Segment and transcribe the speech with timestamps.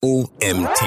[0.00, 0.78] OMT.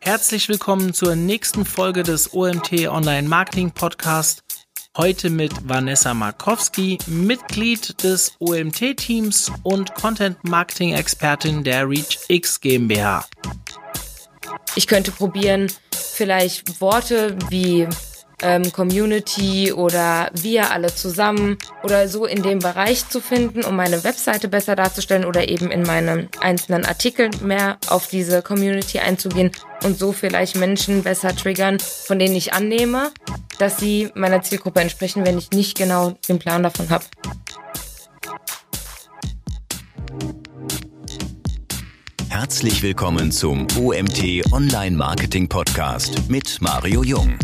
[0.00, 4.42] Herzlich willkommen zur nächsten Folge des OMT Online Marketing Podcast.
[4.96, 13.24] Heute mit Vanessa Markowski, Mitglied des OMT-Teams und Content-Marketing-Expertin der ReachX GmbH.
[14.74, 17.86] Ich könnte probieren, vielleicht Worte wie
[18.42, 24.04] ähm, Community oder wir alle zusammen oder so in dem Bereich zu finden, um meine
[24.04, 29.50] Webseite besser darzustellen oder eben in meinen einzelnen Artikeln mehr auf diese Community einzugehen
[29.84, 33.10] und so vielleicht Menschen besser triggern, von denen ich annehme,
[33.58, 37.04] dass sie meiner Zielgruppe entsprechen, wenn ich nicht genau den Plan davon habe.
[42.28, 47.38] Herzlich willkommen zum OMT Online Marketing Podcast mit Mario Jung.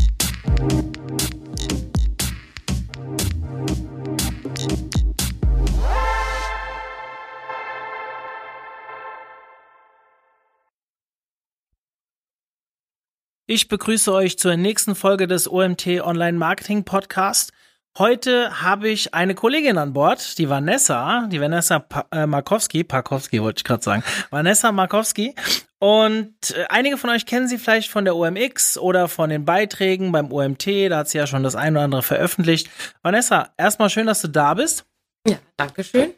[13.49, 17.53] Ich begrüße euch zur nächsten Folge des OMT Online Marketing Podcast.
[17.99, 23.41] Heute habe ich eine Kollegin an Bord, die Vanessa, die Vanessa pa äh, Markowski, Parkowski
[23.41, 25.35] wollte ich gerade sagen, Vanessa Markowski.
[25.79, 30.13] Und äh, einige von euch kennen sie vielleicht von der OMX oder von den Beiträgen
[30.13, 32.69] beim OMT, da hat sie ja schon das ein oder andere veröffentlicht.
[33.03, 34.85] Vanessa, erstmal schön, dass du da bist.
[35.27, 36.13] Ja, danke schön.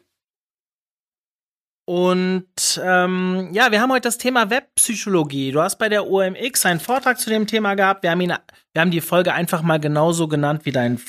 [1.85, 5.53] Und ähm, ja, wir haben heute das Thema Webpsychologie.
[5.53, 8.03] Du hast bei der OMX einen Vortrag zu dem Thema gehabt.
[8.03, 8.33] Wir haben, ihn,
[8.73, 10.99] wir haben die Folge einfach mal genauso genannt wie dein,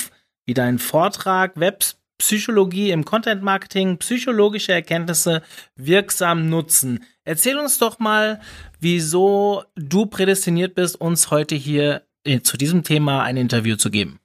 [0.50, 1.52] wie dein Vortrag.
[1.54, 5.42] Webpsychologie im Content Marketing, psychologische Erkenntnisse
[5.76, 7.04] wirksam nutzen.
[7.22, 8.40] Erzähl uns doch mal,
[8.80, 14.18] wieso du prädestiniert bist, uns heute hier äh, zu diesem Thema ein Interview zu geben.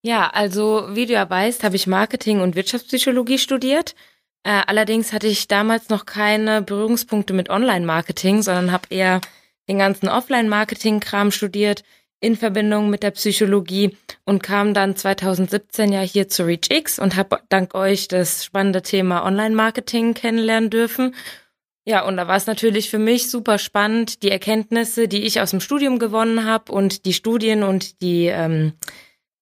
[0.00, 3.94] Ja, also wie du ja weißt, habe ich Marketing und Wirtschaftspsychologie studiert
[4.42, 9.20] äh, allerdings hatte ich damals noch keine Berührungspunkte mit Online-Marketing, sondern habe eher
[9.68, 11.82] den ganzen Offline-Marketing-Kram studiert
[12.20, 17.40] in Verbindung mit der Psychologie und kam dann 2017 ja hier zu ReachX und habe
[17.48, 21.14] dank euch das spannende Thema Online-Marketing kennenlernen dürfen.
[21.84, 25.50] Ja, und da war es natürlich für mich super spannend, die Erkenntnisse, die ich aus
[25.50, 28.72] dem Studium gewonnen habe und die Studien und die ähm,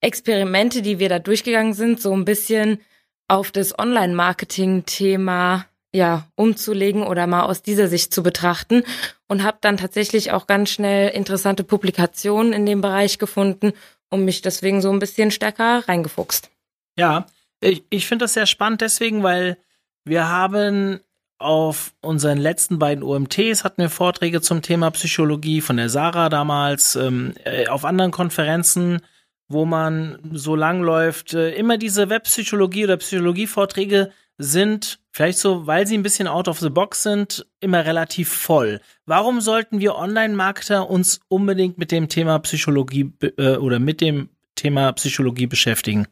[0.02, 2.80] Experimente, die wir da durchgegangen sind, so ein bisschen
[3.28, 8.82] auf das Online-Marketing-Thema ja umzulegen oder mal aus dieser Sicht zu betrachten
[9.28, 13.72] und habe dann tatsächlich auch ganz schnell interessante Publikationen in dem Bereich gefunden
[14.10, 16.50] und mich deswegen so ein bisschen stärker reingefuchst.
[16.98, 17.26] Ja,
[17.60, 19.56] ich, ich finde das sehr spannend deswegen, weil
[20.04, 21.00] wir haben
[21.38, 26.96] auf unseren letzten beiden OMTs hatten wir Vorträge zum Thema Psychologie von der Sarah damals,
[26.96, 29.00] ähm, äh, auf anderen Konferenzen
[29.48, 31.34] wo man so lang läuft.
[31.34, 36.58] Äh, immer diese Webpsychologie oder Psychologievorträge sind, vielleicht so, weil sie ein bisschen out of
[36.58, 38.80] the box sind, immer relativ voll.
[39.06, 44.92] Warum sollten wir Online-Marketer uns unbedingt mit dem Thema Psychologie äh, oder mit dem Thema
[44.92, 46.06] Psychologie beschäftigen?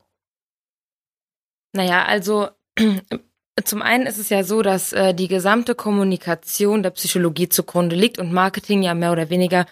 [1.73, 2.51] Naja, also
[3.65, 8.19] zum einen ist es ja so, dass äh, die gesamte Kommunikation der Psychologie zugrunde liegt
[8.19, 9.67] und Marketing ja mehr oder weniger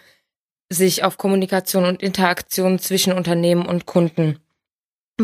[0.73, 4.39] sich auf Kommunikation und Interaktion zwischen Unternehmen und Kunden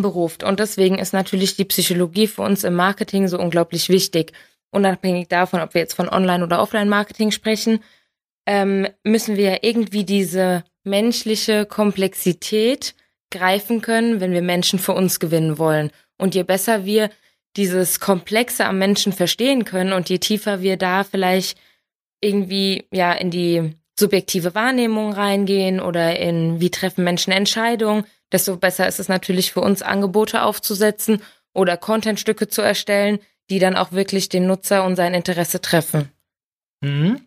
[0.03, 0.43] beruft.
[0.43, 4.33] Und deswegen ist natürlich die Psychologie für uns im Marketing so unglaublich wichtig.
[4.71, 7.81] Unabhängig davon, ob wir jetzt von Online- oder Offline-Marketing sprechen,
[8.47, 12.95] ähm, müssen wir irgendwie diese menschliche Komplexität
[13.31, 15.91] greifen können, wenn wir Menschen für uns gewinnen wollen.
[16.19, 17.11] Und je besser wir
[17.57, 21.59] dieses Komplexe am Menschen verstehen können und je tiefer wir da vielleicht
[22.21, 28.88] irgendwie ja in die subjektive Wahrnehmung reingehen oder in wie treffen Menschen Entscheidungen, desto besser
[28.88, 31.22] ist es natürlich für uns, Angebote aufzusetzen
[31.53, 33.19] oder Contentstücke zu erstellen,
[33.50, 36.10] die dann auch wirklich den Nutzer und sein Interesse treffen.
[36.81, 37.20] Mhm.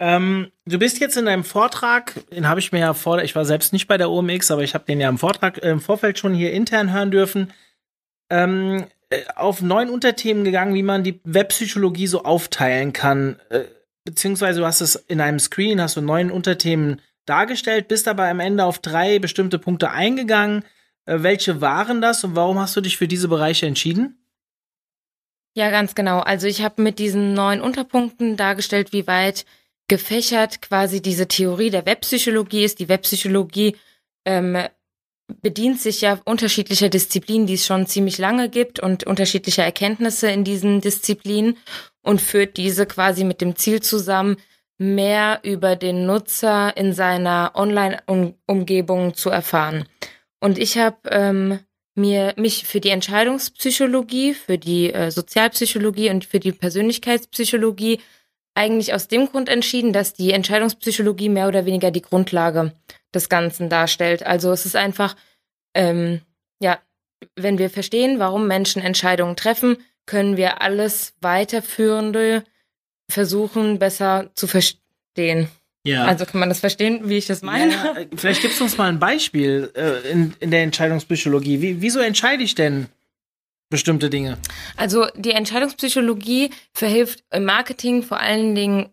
[0.00, 3.44] Ähm, du bist jetzt in deinem Vortrag, den habe ich mir ja vor, ich war
[3.44, 6.18] selbst nicht bei der OMX, aber ich habe den ja im Vortrag äh, im Vorfeld
[6.18, 7.52] schon hier intern hören dürfen,
[8.30, 13.38] ähm, äh, auf neun Unterthemen gegangen, wie man die Webpsychologie so aufteilen kann.
[13.50, 13.64] Äh,
[14.04, 18.40] beziehungsweise du hast es in einem Screen, hast du neun Unterthemen dargestellt, bist aber am
[18.40, 20.64] Ende auf drei bestimmte Punkte eingegangen.
[21.06, 24.18] Äh, welche waren das und warum hast du dich für diese Bereiche entschieden?
[25.56, 26.20] Ja, ganz genau.
[26.20, 29.44] Also ich habe mit diesen neun Unterpunkten dargestellt, wie weit
[29.86, 32.80] gefächert quasi diese Theorie der Webpsychologie ist.
[32.80, 33.76] Die Webpsychologie
[34.24, 34.56] ähm,
[35.42, 40.42] bedient sich ja unterschiedlicher Disziplinen, die es schon ziemlich lange gibt und unterschiedlicher Erkenntnisse in
[40.42, 41.56] diesen Disziplinen
[42.02, 44.36] und führt diese quasi mit dem Ziel zusammen,
[44.78, 49.86] mehr über den Nutzer in seiner Online-Umgebung zu erfahren.
[50.40, 51.60] Und ich habe ähm,
[51.94, 58.00] mir mich für die Entscheidungspsychologie, für die äh, Sozialpsychologie und für die Persönlichkeitspsychologie
[58.54, 62.72] eigentlich aus dem Grund entschieden, dass die Entscheidungspsychologie mehr oder weniger die Grundlage
[63.12, 64.24] des Ganzen darstellt.
[64.24, 65.16] Also es ist einfach,
[65.74, 66.20] ähm,
[66.60, 66.78] ja,
[67.36, 72.44] wenn wir verstehen, warum Menschen Entscheidungen treffen, können wir alles weiterführende
[73.08, 75.48] versuchen, besser zu verstehen.
[75.86, 76.04] Ja.
[76.04, 77.72] Also kann man das verstehen, wie ich das meine?
[77.72, 81.60] Ja, äh, vielleicht gibst du uns mal ein Beispiel äh, in, in der Entscheidungspsychologie.
[81.60, 82.86] Wie, wieso entscheide ich denn
[83.68, 84.38] bestimmte Dinge?
[84.76, 88.88] Also die Entscheidungspsychologie verhilft im Marketing vor allen Dingen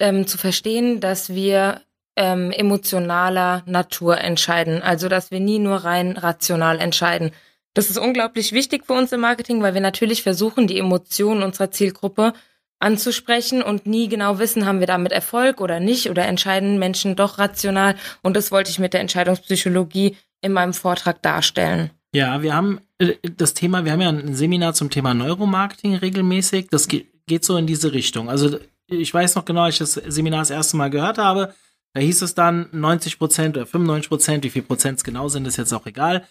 [0.00, 1.82] ähm, zu verstehen, dass wir
[2.16, 4.82] ähm, emotionaler Natur entscheiden.
[4.82, 7.30] Also dass wir nie nur rein rational entscheiden.
[7.74, 11.70] Das ist unglaublich wichtig für uns im Marketing, weil wir natürlich versuchen, die Emotionen unserer
[11.70, 12.34] Zielgruppe
[12.82, 17.38] anzusprechen und nie genau wissen, haben wir damit Erfolg oder nicht oder entscheiden Menschen doch
[17.38, 17.96] rational.
[18.22, 21.90] Und das wollte ich mit der Entscheidungspsychologie in meinem Vortrag darstellen.
[22.14, 26.68] Ja, wir haben äh, das Thema, wir haben ja ein Seminar zum Thema Neuromarketing regelmäßig.
[26.70, 28.28] Das geht so in diese Richtung.
[28.28, 28.58] Also
[28.88, 31.54] ich weiß noch genau, als ich das Seminar das erste Mal gehört habe,
[31.94, 35.46] da hieß es dann 90 Prozent oder 95 Prozent, wie viel Prozent es genau sind,
[35.46, 36.26] ist jetzt auch egal.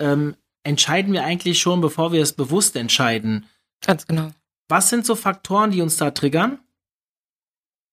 [0.00, 3.46] Ähm, entscheiden wir eigentlich schon, bevor wir es bewusst entscheiden.
[3.84, 4.30] Ganz genau.
[4.68, 6.58] Was sind so Faktoren, die uns da triggern?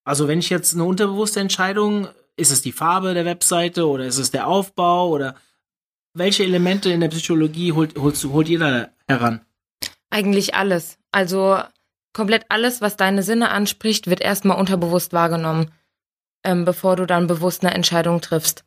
[0.03, 4.17] Also wenn ich jetzt eine unterbewusste Entscheidung, ist es die Farbe der Webseite oder ist
[4.17, 5.35] es der Aufbau oder
[6.13, 9.45] welche Elemente in der Psychologie holt, holt, holt ihr da heran?
[10.09, 10.97] Eigentlich alles.
[11.11, 11.59] Also
[12.13, 15.71] komplett alles, was deine Sinne anspricht, wird erstmal unterbewusst wahrgenommen,
[16.43, 18.65] ähm, bevor du dann bewusst eine Entscheidung triffst.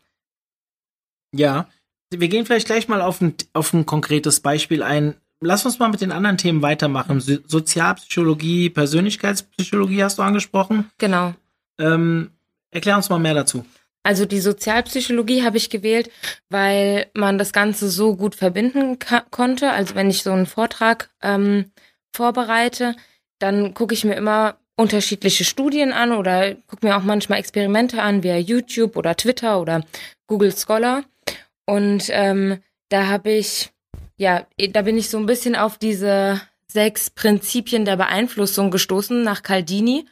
[1.32, 1.68] Ja,
[2.10, 5.88] wir gehen vielleicht gleich mal auf ein, auf ein konkretes Beispiel ein lass uns mal
[5.88, 7.20] mit den anderen Themen weitermachen.
[7.20, 10.90] Sozialpsychologie, Persönlichkeitspsychologie hast du angesprochen.
[10.98, 11.34] Genau.
[11.78, 12.30] Ähm,
[12.70, 13.64] erklär uns mal mehr dazu.
[14.02, 16.10] Also die Sozialpsychologie habe ich gewählt,
[16.50, 18.98] weil man das Ganze so gut verbinden
[19.30, 19.70] konnte.
[19.70, 21.70] Also wenn ich so einen Vortrag ähm,
[22.12, 22.96] vorbereite,
[23.38, 28.22] dann gucke ich mir immer unterschiedliche Studien an oder gucke mir auch manchmal Experimente an
[28.22, 29.84] via YouTube oder Twitter oder
[30.26, 31.04] Google Scholar.
[31.64, 32.58] Und ähm,
[32.90, 33.70] da habe ich
[34.16, 39.22] ja, eh, da bin ich so ein bisschen auf diese sechs Prinzipien der Beeinflussung gestoßen
[39.22, 40.06] nach Caldini,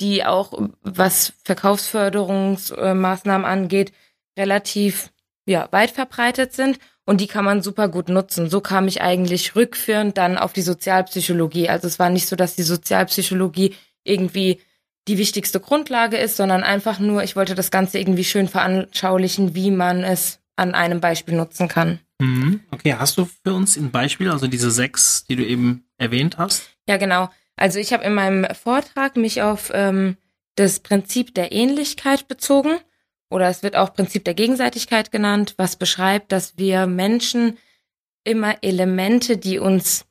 [0.00, 0.52] die auch,
[0.82, 3.92] was Verkaufsförderungsmaßnahmen angeht,
[4.36, 5.10] relativ
[5.46, 8.48] ja, weit verbreitet sind und die kann man super gut nutzen.
[8.48, 11.68] So kam ich eigentlich rückführend dann auf die Sozialpsychologie.
[11.68, 13.74] Also es war nicht so, dass die Sozialpsychologie
[14.04, 14.60] irgendwie
[15.08, 19.70] die wichtigste Grundlage ist, sondern einfach nur, ich wollte das Ganze irgendwie schön veranschaulichen, wie
[19.70, 22.00] man es an einem Beispiel nutzen kann.
[22.20, 22.60] Mhm.
[22.70, 26.70] Okay, hast du für uns ein Beispiel, also diese sechs, die du eben erwähnt hast?
[26.86, 27.30] Ja, genau.
[27.56, 30.16] Also ich habe in meinem Vortrag mich auf ähm,
[30.56, 32.78] das Prinzip der Ähnlichkeit bezogen
[33.30, 37.58] oder es wird auch Prinzip der Gegenseitigkeit genannt, was beschreibt, dass wir Menschen
[38.24, 40.04] immer Elemente, die uns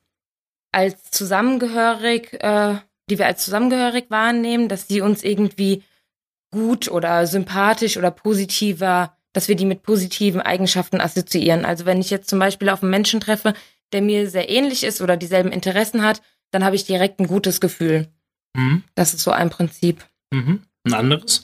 [0.71, 2.75] als zusammengehörig, äh,
[3.09, 5.83] die wir als zusammengehörig wahrnehmen, dass die uns irgendwie
[6.51, 11.65] gut oder sympathisch oder positiver dass wir die mit positiven Eigenschaften assoziieren.
[11.65, 13.53] Also wenn ich jetzt zum Beispiel auf einen Menschen treffe,
[13.91, 16.21] der mir sehr ähnlich ist oder dieselben Interessen hat,
[16.51, 18.07] dann habe ich direkt ein gutes Gefühl.
[18.55, 18.83] Mhm.
[18.95, 20.05] Das ist so ein Prinzip.
[20.31, 20.63] Mhm.
[20.83, 21.43] Ein anderes?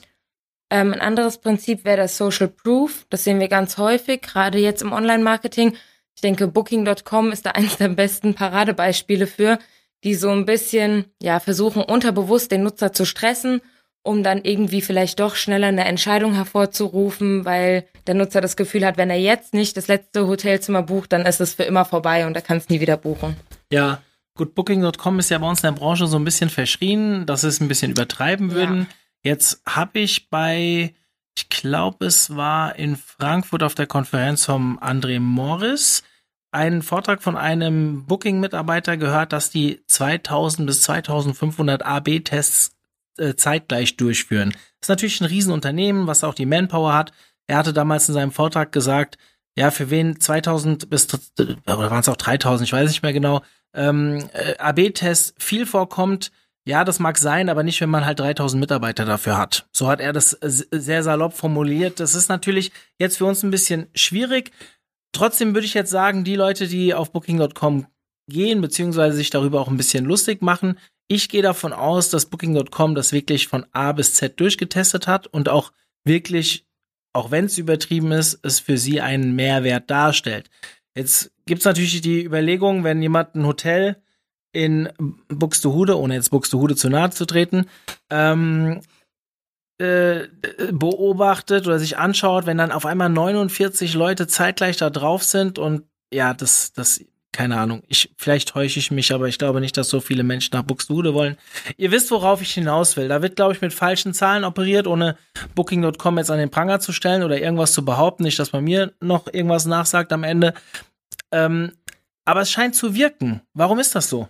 [0.70, 3.06] Ähm, ein anderes Prinzip wäre das Social Proof.
[3.10, 5.76] Das sehen wir ganz häufig, gerade jetzt im Online-Marketing.
[6.16, 9.58] Ich denke, Booking.com ist da eines der besten Paradebeispiele für,
[10.02, 13.60] die so ein bisschen, ja, versuchen, unterbewusst den Nutzer zu stressen
[14.06, 18.96] um dann irgendwie vielleicht doch schneller eine Entscheidung hervorzurufen, weil der Nutzer das Gefühl hat,
[18.96, 22.36] wenn er jetzt nicht das letzte Hotelzimmer bucht, dann ist es für immer vorbei und
[22.36, 23.36] er kann es nie wieder buchen.
[23.70, 24.00] Ja,
[24.36, 27.60] gut, Booking.com ist ja bei uns in der Branche so ein bisschen verschrien, dass es
[27.60, 28.80] ein bisschen übertreiben würden.
[29.24, 29.32] Ja.
[29.32, 30.94] Jetzt habe ich bei,
[31.36, 36.04] ich glaube, es war in Frankfurt auf der Konferenz vom André Morris,
[36.52, 42.75] einen Vortrag von einem Booking-Mitarbeiter gehört, dass die 2000 bis 2500 AB-Tests
[43.18, 44.50] äh, zeitgleich durchführen.
[44.50, 47.12] Das ist natürlich ein Riesenunternehmen, was auch die Manpower hat.
[47.46, 49.18] Er hatte damals in seinem Vortrag gesagt,
[49.56, 51.08] ja, für wen 2000 bis,
[51.38, 53.42] oder waren es auch 3000, ich weiß nicht mehr genau,
[53.74, 56.30] ähm, äh, AB-Test viel vorkommt,
[56.66, 59.68] ja, das mag sein, aber nicht, wenn man halt 3000 Mitarbeiter dafür hat.
[59.72, 62.00] So hat er das sehr salopp formuliert.
[62.00, 64.50] Das ist natürlich jetzt für uns ein bisschen schwierig.
[65.12, 67.86] Trotzdem würde ich jetzt sagen, die Leute, die auf Booking.com
[68.28, 70.76] gehen, beziehungsweise sich darüber auch ein bisschen lustig machen,
[71.08, 75.48] ich gehe davon aus, dass Booking.com das wirklich von A bis Z durchgetestet hat und
[75.48, 75.72] auch
[76.04, 76.66] wirklich,
[77.12, 80.50] auch wenn es übertrieben ist, es für sie einen Mehrwert darstellt.
[80.96, 84.02] Jetzt gibt es natürlich die Überlegung, wenn jemand ein Hotel
[84.52, 84.88] in
[85.28, 87.66] Buxtehude, ohne jetzt Buxtehude zu nahe zu treten,
[88.10, 88.80] ähm,
[89.78, 90.28] äh,
[90.72, 95.82] beobachtet oder sich anschaut, wenn dann auf einmal 49 Leute zeitgleich da drauf sind und
[96.12, 97.04] ja, das, das,
[97.36, 97.82] keine Ahnung.
[97.86, 101.12] Ich, vielleicht täusche ich mich, aber ich glaube nicht, dass so viele Menschen nach Buxtehude
[101.12, 101.36] wollen.
[101.76, 103.08] Ihr wisst, worauf ich hinaus will.
[103.08, 105.18] Da wird, glaube ich, mit falschen Zahlen operiert, ohne
[105.54, 108.22] Booking.com jetzt an den Pranger zu stellen oder irgendwas zu behaupten.
[108.22, 110.54] Nicht, dass man mir noch irgendwas nachsagt am Ende.
[111.30, 111.72] Ähm,
[112.24, 113.42] aber es scheint zu wirken.
[113.52, 114.28] Warum ist das so?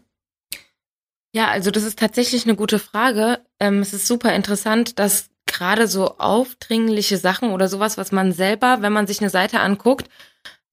[1.32, 3.38] Ja, also das ist tatsächlich eine gute Frage.
[3.60, 8.78] Ähm, es ist super interessant, dass gerade so aufdringliche Sachen oder sowas, was man selber,
[8.80, 10.08] wenn man sich eine Seite anguckt,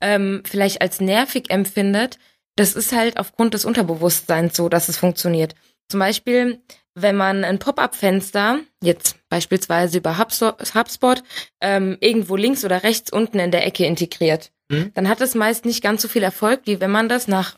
[0.04, 2.20] ähm, vielleicht als nervig empfindet,
[2.56, 5.56] das ist halt aufgrund des Unterbewusstseins so, dass es funktioniert.
[5.90, 6.62] Zum Beispiel,
[6.94, 11.24] wenn man ein Pop-up-Fenster, jetzt beispielsweise über HubSpot,
[11.62, 14.92] ähm, irgendwo links oder rechts unten in der Ecke integriert, mhm.
[14.94, 17.58] dann hat es meist nicht ganz so viel Erfolg, wie wenn man das nach,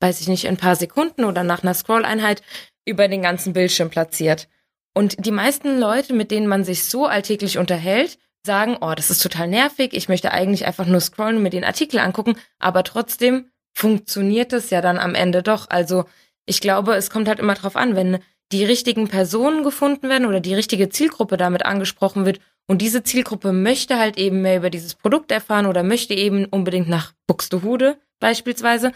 [0.00, 2.42] weiß ich nicht, ein paar Sekunden oder nach einer Scroll-Einheit
[2.86, 4.48] über den ganzen Bildschirm platziert.
[4.94, 9.22] Und die meisten Leute, mit denen man sich so alltäglich unterhält, sagen, oh, das ist
[9.22, 13.50] total nervig, ich möchte eigentlich einfach nur scrollen und mir den Artikel angucken, aber trotzdem
[13.74, 15.68] funktioniert es ja dann am Ende doch.
[15.68, 16.06] Also
[16.46, 18.20] ich glaube, es kommt halt immer drauf an, wenn
[18.52, 23.52] die richtigen Personen gefunden werden oder die richtige Zielgruppe damit angesprochen wird und diese Zielgruppe
[23.52, 28.92] möchte halt eben mehr über dieses Produkt erfahren oder möchte eben unbedingt nach Buxtehude beispielsweise,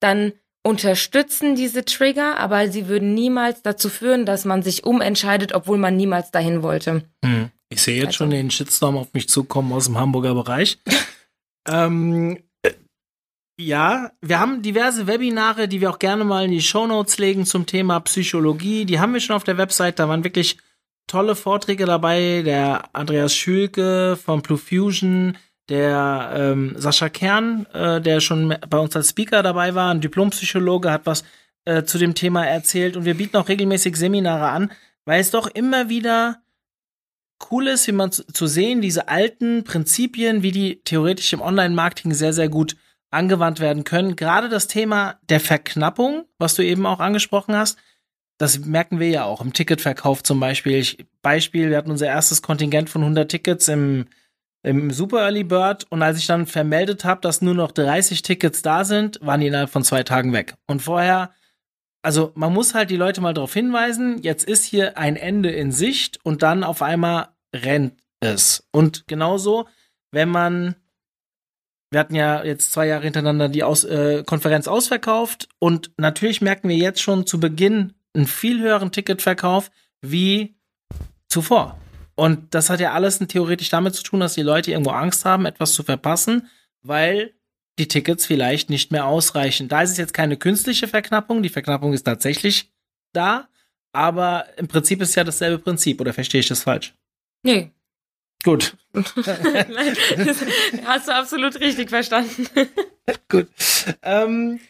[0.00, 0.32] dann
[0.62, 5.96] unterstützen diese Trigger, aber sie würden niemals dazu führen, dass man sich umentscheidet, obwohl man
[5.96, 7.02] niemals dahin wollte.
[7.24, 7.50] Hm.
[7.72, 8.18] Ich sehe jetzt also.
[8.18, 10.78] schon den Shitstorm auf mich zukommen aus dem Hamburger Bereich.
[11.68, 12.72] ähm, äh,
[13.58, 17.66] ja, wir haben diverse Webinare, die wir auch gerne mal in die Shownotes legen zum
[17.66, 18.84] Thema Psychologie.
[18.84, 19.98] Die haben wir schon auf der Website.
[19.98, 20.58] Da waren wirklich
[21.06, 22.42] tolle Vorträge dabei.
[22.44, 28.96] Der Andreas Schülke von Blue Fusion, der ähm, Sascha Kern, äh, der schon bei uns
[28.96, 31.24] als Speaker dabei war, ein Diplompsychologe, hat was
[31.64, 34.72] äh, zu dem Thema erzählt und wir bieten auch regelmäßig Seminare an,
[35.04, 36.40] weil es doch immer wieder
[37.50, 42.32] cool ist, wie man zu, sehen, diese alten Prinzipien, wie die theoretisch im Online-Marketing sehr,
[42.32, 42.76] sehr gut
[43.10, 44.16] angewandt werden können.
[44.16, 47.78] Gerade das Thema der Verknappung, was du eben auch angesprochen hast,
[48.38, 50.76] das merken wir ja auch im Ticketverkauf zum Beispiel.
[50.76, 54.06] Ich, Beispiel, wir hatten unser erstes Kontingent von 100 Tickets im
[54.62, 58.62] im Super Early Bird und als ich dann vermeldet habe, dass nur noch 30 Tickets
[58.62, 60.54] da sind, waren die innerhalb von zwei Tagen weg.
[60.66, 61.32] Und vorher,
[62.02, 65.72] also man muss halt die Leute mal darauf hinweisen, jetzt ist hier ein Ende in
[65.72, 68.66] Sicht und dann auf einmal rennt es.
[68.72, 69.68] Und genauso,
[70.10, 70.76] wenn man,
[71.90, 76.68] wir hatten ja jetzt zwei Jahre hintereinander die Aus, äh, Konferenz ausverkauft und natürlich merken
[76.68, 80.56] wir jetzt schon zu Beginn einen viel höheren Ticketverkauf wie
[81.28, 81.78] zuvor.
[82.14, 85.46] Und das hat ja alles theoretisch damit zu tun, dass die Leute irgendwo Angst haben,
[85.46, 86.48] etwas zu verpassen,
[86.82, 87.34] weil
[87.80, 89.68] die Tickets vielleicht nicht mehr ausreichen.
[89.68, 92.70] Da ist es jetzt keine künstliche Verknappung, die Verknappung ist tatsächlich
[93.12, 93.48] da,
[93.92, 96.94] aber im Prinzip ist ja dasselbe Prinzip, oder verstehe ich das falsch?
[97.42, 97.70] Nee.
[98.44, 98.76] Gut.
[98.94, 99.96] Nein,
[100.84, 102.46] hast du absolut richtig verstanden.
[103.28, 103.48] Gut.
[104.02, 104.60] Ähm,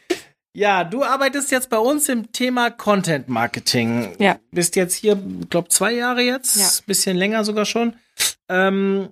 [0.53, 4.17] ja, du arbeitest jetzt bei uns im Thema Content Marketing.
[4.19, 4.41] Ja.
[4.51, 5.17] Bist jetzt hier,
[5.49, 6.69] glaube zwei Jahre jetzt, ja.
[6.87, 7.95] bisschen länger sogar schon.
[8.49, 9.11] Ähm,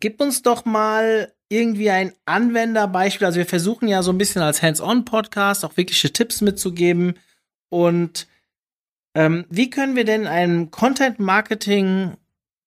[0.00, 3.26] gib uns doch mal irgendwie ein Anwenderbeispiel.
[3.26, 7.14] Also wir versuchen ja so ein bisschen als Hands-on-Podcast auch wirkliche Tipps mitzugeben.
[7.68, 8.26] Und
[9.14, 12.16] ähm, wie können wir denn einem Content Marketing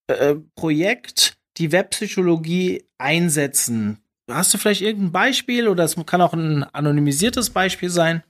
[0.07, 3.99] äh, Projekt die Webpsychologie einsetzen?
[4.29, 8.23] Hast du vielleicht irgendein Beispiel oder es kann auch ein anonymisiertes Beispiel sein?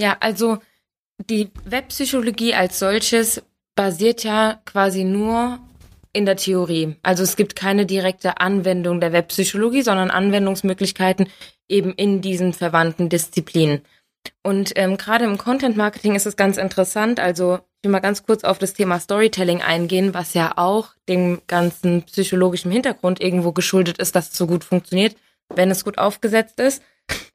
[0.00, 0.58] Ja, also
[1.30, 3.42] die Webpsychologie als solches
[3.74, 5.60] basiert ja quasi nur
[6.12, 6.96] in der Theorie.
[7.02, 11.28] Also es gibt keine direkte Anwendung der Webpsychologie, sondern Anwendungsmöglichkeiten
[11.68, 13.82] eben in diesen verwandten Disziplinen.
[14.42, 17.20] Und ähm, gerade im Content Marketing ist es ganz interessant.
[17.20, 21.42] Also ich will mal ganz kurz auf das Thema Storytelling eingehen, was ja auch dem
[21.46, 25.16] ganzen psychologischen Hintergrund irgendwo geschuldet ist, dass es so gut funktioniert,
[25.54, 26.82] wenn es gut aufgesetzt ist.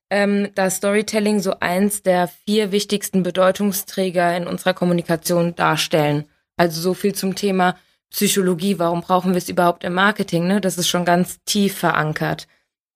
[0.10, 6.26] Ähm, da Storytelling so eins der vier wichtigsten Bedeutungsträger in unserer Kommunikation darstellen.
[6.58, 7.76] Also so viel zum Thema
[8.14, 8.80] Psychologie.
[8.80, 10.48] Warum brauchen wir es überhaupt im Marketing?
[10.48, 10.62] Ne?
[10.62, 12.48] Das ist schon ganz tief verankert.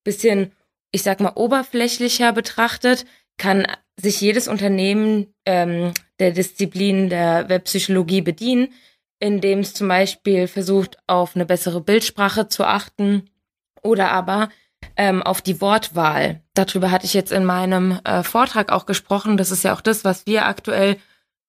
[0.03, 0.53] Bisschen,
[0.91, 3.05] ich sag mal, oberflächlicher betrachtet,
[3.37, 3.67] kann
[3.99, 8.69] sich jedes Unternehmen ähm, der Disziplin der Webpsychologie bedienen,
[9.19, 13.29] indem es zum Beispiel versucht, auf eine bessere Bildsprache zu achten
[13.81, 14.49] oder aber
[14.95, 16.41] ähm, auf die Wortwahl.
[16.53, 19.37] Darüber hatte ich jetzt in meinem äh, Vortrag auch gesprochen.
[19.37, 20.97] Das ist ja auch das, was wir aktuell,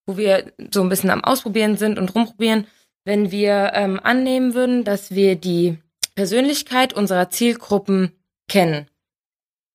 [0.06, 2.66] wo wir so ein bisschen am Ausprobieren sind und rumprobieren.
[3.08, 5.78] Wenn wir ähm, annehmen würden, dass wir die
[6.14, 8.12] Persönlichkeit unserer Zielgruppen
[8.50, 8.86] kennen,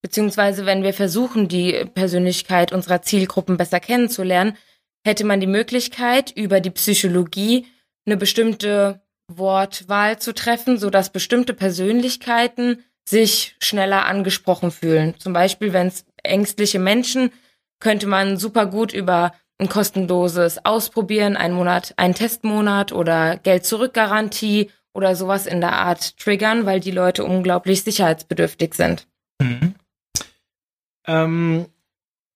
[0.04, 4.56] beziehungsweise wenn wir versuchen, die Persönlichkeit unserer Zielgruppen besser kennenzulernen,
[5.04, 7.66] hätte man die Möglichkeit, über die Psychologie
[8.06, 15.16] eine bestimmte Wortwahl zu treffen, so dass bestimmte Persönlichkeiten sich schneller angesprochen fühlen.
[15.18, 17.32] Zum Beispiel, wenn es ängstliche Menschen,
[17.80, 19.34] könnte man super gut über
[19.64, 26.66] ein kostenloses Ausprobieren, einen Monat, einen Testmonat oder Geld-Zurück-Garantie oder sowas in der Art triggern,
[26.66, 29.08] weil die Leute unglaublich sicherheitsbedürftig sind.
[29.42, 29.76] Mhm.
[31.08, 31.66] Ähm,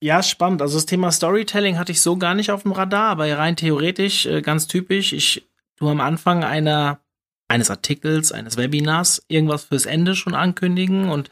[0.01, 0.62] ja, spannend.
[0.62, 4.25] Also das Thema Storytelling hatte ich so gar nicht auf dem Radar, aber rein theoretisch
[4.25, 5.13] äh, ganz typisch.
[5.13, 7.00] Ich tu am Anfang einer
[7.48, 11.29] eines Artikels, eines Webinars irgendwas fürs Ende schon ankündigen und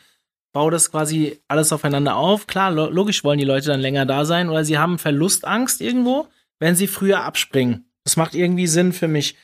[0.56, 2.48] baue das quasi alles aufeinander auf.
[2.48, 6.28] Klar, lo logisch wollen die Leute dann länger da sein oder sie haben Verlustangst irgendwo,
[6.60, 7.92] wenn sie früher abspringen.
[8.06, 9.36] Das macht irgendwie Sinn für mich.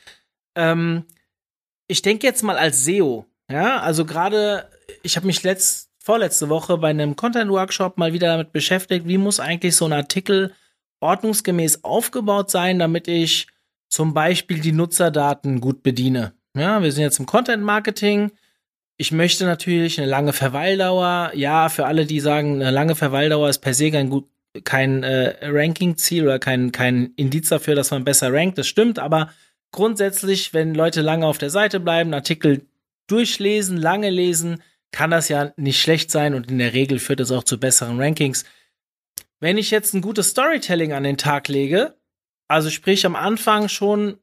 [0.54, 1.04] Ähm,
[1.86, 4.70] ich denke jetzt mal als SEO, ja, also gerade,
[5.02, 9.38] ich habe mich letzt, vorletzte Woche bei einem Content-Workshop mal wieder damit beschäftigt, wie muss
[9.38, 10.54] eigentlich so ein Artikel
[11.00, 13.48] ordnungsgemäß aufgebaut sein, damit ich
[13.90, 16.32] zum Beispiel die Nutzerdaten gut bediene.
[16.56, 18.32] Ja, wir sind jetzt im Content-Marketing.
[19.02, 21.32] Ich möchte natürlich eine lange Verweildauer.
[21.34, 24.28] Ja, für alle, die sagen, eine lange Verweildauer ist per se kein gut,
[24.62, 28.58] kein äh, Ranking-Ziel oder kein, kein Indiz dafür, dass man besser rankt.
[28.58, 29.32] Das stimmt, aber
[29.72, 32.64] grundsätzlich, wenn Leute lange auf der Seite bleiben, Artikel
[33.08, 37.32] durchlesen, lange lesen, kann das ja nicht schlecht sein und in der Regel führt es
[37.32, 38.44] auch zu besseren Rankings.
[39.40, 41.96] Wenn ich jetzt ein gutes Storytelling an den Tag lege,
[42.46, 44.18] also sprich am Anfang schon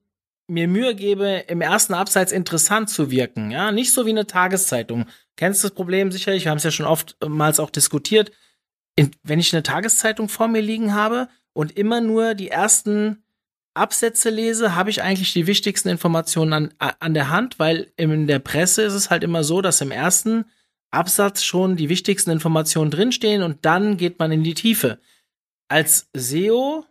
[0.49, 5.05] mir Mühe gebe, im ersten Abseits interessant zu wirken, ja, nicht so wie eine Tageszeitung.
[5.35, 6.45] Kennst du das Problem sicherlich?
[6.45, 8.31] Wir haben es ja schon oftmals auch diskutiert.
[8.95, 13.23] In, wenn ich eine Tageszeitung vor mir liegen habe und immer nur die ersten
[13.73, 18.39] Absätze lese, habe ich eigentlich die wichtigsten Informationen an, an der Hand, weil in der
[18.39, 20.45] Presse ist es halt immer so, dass im ersten
[20.91, 24.99] Absatz schon die wichtigsten Informationen drinstehen und dann geht man in die Tiefe.
[25.69, 26.85] Als SEO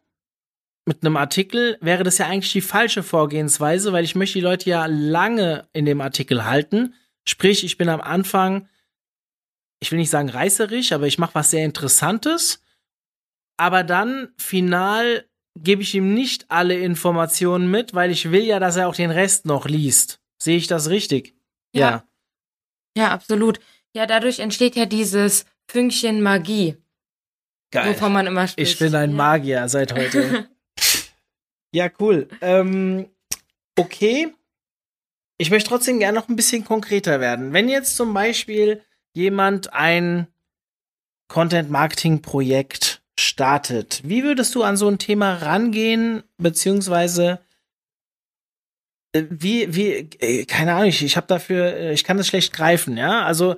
[0.89, 4.71] mit einem Artikel wäre das ja eigentlich die falsche Vorgehensweise, weil ich möchte die Leute
[4.71, 6.95] ja lange in dem Artikel halten.
[7.27, 8.69] Sprich, ich bin am Anfang,
[9.81, 12.63] ich will nicht sagen reißerisch, aber ich mache was sehr Interessantes.
[13.59, 15.27] Aber dann final
[15.59, 19.11] gebe ich ihm nicht alle Informationen mit, weil ich will ja, dass er auch den
[19.11, 20.21] Rest noch liest.
[20.43, 21.37] Sehe ich das richtig?
[21.75, 21.91] Ja.
[21.91, 22.05] Ja,
[22.97, 23.61] ja absolut.
[23.95, 26.79] Ja, dadurch entsteht ja dieses Fünkchen Magie.
[27.73, 27.91] Geil.
[27.91, 28.73] Wovon man immer spricht.
[28.73, 30.49] Ich bin ein Magier seit heute.
[31.73, 32.29] Ja, cool.
[32.41, 33.09] Ähm,
[33.77, 34.33] okay.
[35.39, 37.53] Ich möchte trotzdem gerne noch ein bisschen konkreter werden.
[37.53, 38.83] Wenn jetzt zum Beispiel
[39.15, 40.27] jemand ein
[41.29, 47.41] Content-Marketing-Projekt startet, wie würdest du an so ein Thema rangehen, beziehungsweise
[49.13, 52.53] äh, wie, wie, äh, keine Ahnung, ich, ich habe dafür, äh, ich kann das schlecht
[52.53, 53.23] greifen, ja.
[53.25, 53.57] Also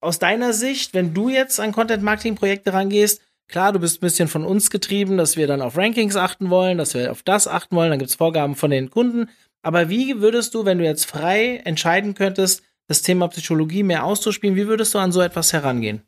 [0.00, 4.44] aus deiner Sicht, wenn du jetzt an Content-Marketing-Projekte rangehst, Klar, du bist ein bisschen von
[4.44, 7.90] uns getrieben, dass wir dann auf Rankings achten wollen, dass wir auf das achten wollen,
[7.90, 9.30] dann gibt's Vorgaben von den Kunden.
[9.62, 14.56] Aber wie würdest du, wenn du jetzt frei entscheiden könntest, das Thema Psychologie mehr auszuspielen,
[14.56, 16.02] wie würdest du an so etwas herangehen?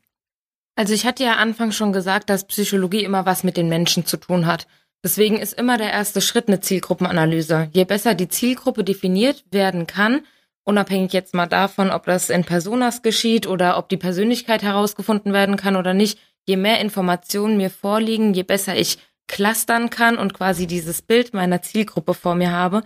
[0.75, 4.17] Also ich hatte ja Anfang schon gesagt, dass Psychologie immer was mit den Menschen zu
[4.17, 4.67] tun hat.
[5.03, 7.69] Deswegen ist immer der erste Schritt eine Zielgruppenanalyse.
[7.73, 10.21] Je besser die Zielgruppe definiert werden kann,
[10.63, 15.57] unabhängig jetzt mal davon, ob das in Personas geschieht oder ob die Persönlichkeit herausgefunden werden
[15.57, 20.67] kann oder nicht, je mehr Informationen mir vorliegen, je besser ich clustern kann und quasi
[20.67, 22.83] dieses Bild meiner Zielgruppe vor mir habe,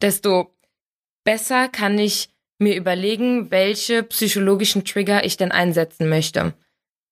[0.00, 0.54] desto
[1.24, 6.54] besser kann ich mir überlegen, welche psychologischen Trigger ich denn einsetzen möchte.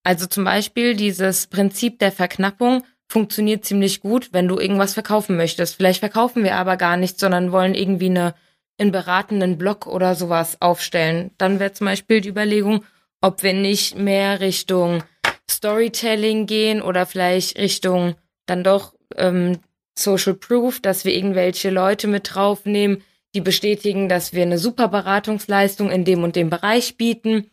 [0.05, 5.77] Also zum Beispiel dieses Prinzip der Verknappung funktioniert ziemlich gut, wenn du irgendwas verkaufen möchtest.
[5.77, 8.35] Vielleicht verkaufen wir aber gar nichts, sondern wollen irgendwie eine
[8.79, 11.33] einen beratenden Blog oder sowas aufstellen.
[11.39, 12.85] Dann wäre zum Beispiel die Überlegung,
[13.21, 15.03] ob wir nicht mehr Richtung
[15.51, 18.15] Storytelling gehen oder vielleicht Richtung
[18.47, 19.59] dann doch ähm,
[19.99, 23.03] Social Proof, dass wir irgendwelche Leute mit draufnehmen,
[23.35, 27.51] die bestätigen, dass wir eine super Beratungsleistung in dem und dem Bereich bieten.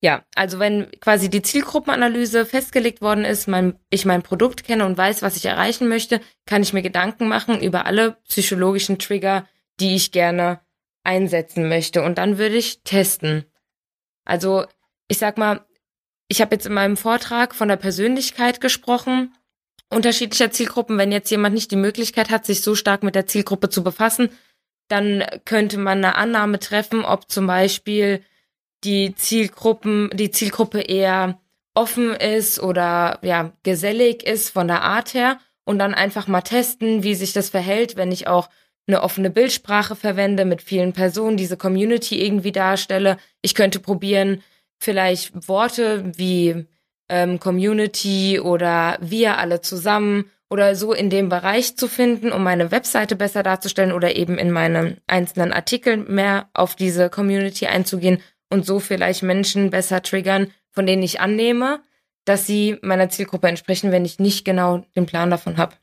[0.00, 4.98] Ja, also wenn quasi die Zielgruppenanalyse festgelegt worden ist, mein, ich mein Produkt kenne und
[4.98, 9.48] weiß, was ich erreichen möchte, kann ich mir Gedanken machen über alle psychologischen Trigger,
[9.80, 10.60] die ich gerne
[11.04, 12.02] einsetzen möchte.
[12.02, 13.46] Und dann würde ich testen.
[14.26, 14.66] Also
[15.08, 15.64] ich sag mal,
[16.34, 19.32] ich habe jetzt in meinem Vortrag von der Persönlichkeit gesprochen,
[19.88, 20.98] unterschiedlicher Zielgruppen.
[20.98, 24.30] Wenn jetzt jemand nicht die Möglichkeit hat, sich so stark mit der Zielgruppe zu befassen,
[24.88, 28.20] dann könnte man eine Annahme treffen, ob zum Beispiel
[28.82, 31.38] die Zielgruppen, die Zielgruppe eher
[31.72, 37.04] offen ist oder ja gesellig ist von der Art her und dann einfach mal testen,
[37.04, 38.48] wie sich das verhält, wenn ich auch
[38.88, 43.18] eine offene Bildsprache verwende mit vielen Personen, diese Community irgendwie darstelle.
[43.40, 44.42] Ich könnte probieren,
[44.78, 46.66] vielleicht Worte wie
[47.08, 52.70] ähm, Community oder wir alle zusammen oder so in dem Bereich zu finden, um meine
[52.70, 58.64] Webseite besser darzustellen oder eben in meinen einzelnen Artikeln mehr auf diese Community einzugehen und
[58.64, 61.80] so vielleicht Menschen besser triggern, von denen ich annehme,
[62.24, 65.74] dass sie meiner Zielgruppe entsprechen, wenn ich nicht genau den Plan davon habe.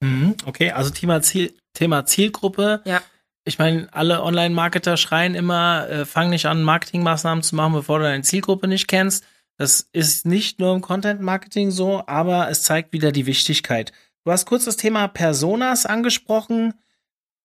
[0.00, 2.82] Mhm, okay, also Thema, Ziel, Thema Zielgruppe.
[2.84, 3.02] Ja.
[3.48, 8.04] Ich meine, alle Online-Marketer schreien immer, äh, fang nicht an, Marketingmaßnahmen zu machen, bevor du
[8.04, 9.24] deine Zielgruppe nicht kennst.
[9.56, 13.92] Das ist nicht nur im Content-Marketing so, aber es zeigt wieder die Wichtigkeit.
[14.26, 16.74] Du hast kurz das Thema Personas angesprochen.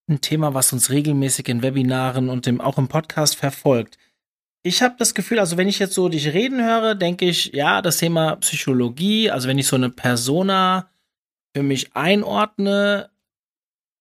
[0.10, 3.98] Ein Thema, was uns regelmäßig in Webinaren und im, auch im Podcast verfolgt.
[4.62, 7.82] Ich habe das Gefühl, also wenn ich jetzt so dich reden höre, denke ich, ja,
[7.82, 10.90] das Thema Psychologie, also wenn ich so eine Persona
[11.56, 13.10] für mich einordne,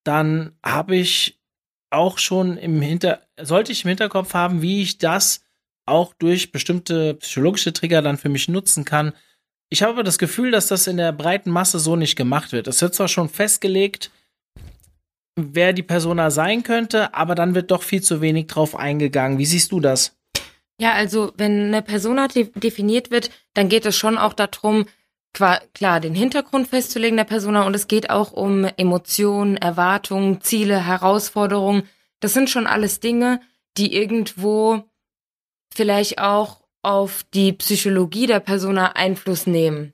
[0.03, 1.39] dann habe ich
[1.93, 5.45] auch schon im Hinter, sollte ich im Hinterkopf haben, wie ich das
[5.87, 9.13] auch durch bestimmte psychologische Trigger dann für mich nutzen kann.
[9.69, 12.69] Ich habe aber das Gefühl, dass das in der breiten Masse so nicht gemacht wird.
[12.69, 14.11] Es wird zwar schon festgelegt,
[15.37, 19.39] wer die Persona sein könnte, aber dann wird doch viel zu wenig drauf eingegangen.
[19.39, 20.17] Wie siehst du das?
[20.79, 24.87] Ja, also wenn eine Persona de definiert wird, dann geht es schon auch darum,
[25.33, 31.89] klar, den Hintergrund festzulegen der Persona und es geht auch um Emotionen, Erwartungen, Ziele, Herausforderungen.
[32.21, 33.41] Das sind schon alles Dinge,
[33.77, 34.85] die irgendwo
[35.75, 39.93] vielleicht auch auf die Psychologie der Persona Einfluss nehmen.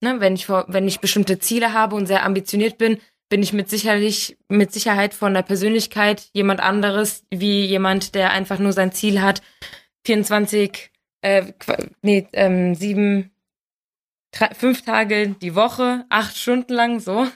[0.00, 2.98] Ne, wenn ich vor, wenn ich bestimmte Ziele habe und sehr ambitioniert bin,
[3.28, 8.58] bin ich mit sicherlich mit Sicherheit von der Persönlichkeit jemand anderes wie jemand, der einfach
[8.58, 9.42] nur sein Ziel hat,
[10.06, 10.90] 24,
[11.22, 11.52] äh,
[12.02, 13.30] nee, ähm, sieben,
[14.34, 17.26] drei, fünf Tage die Woche, acht Stunden lang so,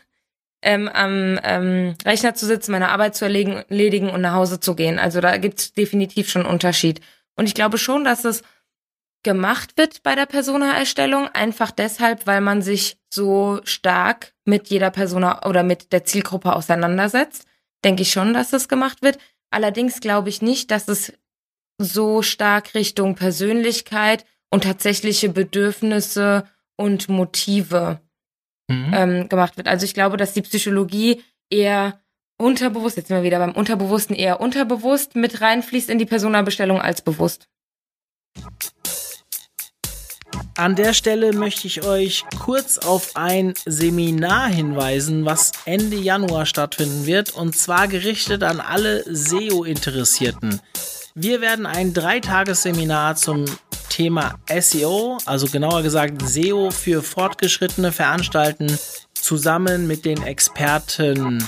[0.63, 4.99] ähm, am ähm, Rechner zu sitzen, meine Arbeit zu erledigen und nach Hause zu gehen.
[4.99, 7.01] Also da gibt's definitiv schon einen Unterschied.
[7.37, 8.43] Und ich glaube schon, dass es
[9.23, 15.47] gemacht wird bei der Persona-Erstellung, einfach deshalb, weil man sich so stark mit jeder Persona
[15.47, 17.47] oder mit der Zielgruppe auseinandersetzt.
[17.85, 19.19] Denke ich schon, dass das gemacht wird.
[19.51, 21.13] Allerdings glaube ich nicht, dass es
[21.79, 26.45] so stark Richtung Persönlichkeit und tatsächliche Bedürfnisse
[26.79, 28.01] und Motive
[28.69, 28.93] mhm.
[28.95, 29.69] ähm, gemacht wird.
[29.69, 32.01] Also ich glaube, dass die Psychologie eher
[32.39, 37.03] unterbewusst, jetzt sind wir wieder beim Unterbewussten, eher unterbewusst mit reinfließt in die Personabestellung als
[37.03, 37.49] bewusst.
[40.57, 47.07] An der Stelle möchte ich euch kurz auf ein Seminar hinweisen, was Ende Januar stattfinden
[47.07, 50.61] wird, und zwar gerichtet an alle SEO-Interessierten.
[51.15, 53.45] Wir werden ein Dreitagesseminar zum
[53.89, 58.79] Thema SEO, also genauer gesagt SEO für Fortgeschrittene veranstalten,
[59.15, 61.47] zusammen mit den Experten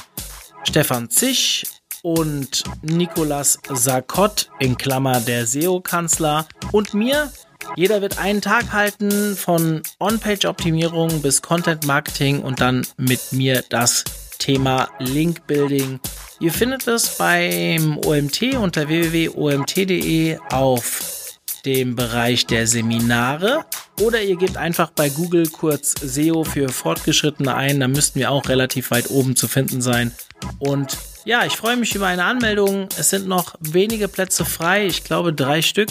[0.64, 1.64] Stefan Zisch
[2.02, 7.32] und Nicolas Sarkott in Klammer der SEO-Kanzler und mir.
[7.76, 14.04] Jeder wird einen Tag halten von On-Page-Optimierung bis Content-Marketing und dann mit mir das
[14.38, 16.00] Thema Link-Building
[16.42, 21.19] Ihr findet es beim OMT unter www.omt.de auf
[21.64, 23.64] dem Bereich der Seminare
[24.00, 28.48] oder ihr gebt einfach bei Google kurz SEO für Fortgeschrittene ein, da müssten wir auch
[28.48, 30.12] relativ weit oben zu finden sein.
[30.58, 32.88] Und ja, ich freue mich über eine Anmeldung.
[32.98, 35.90] Es sind noch wenige Plätze frei, ich glaube drei Stück.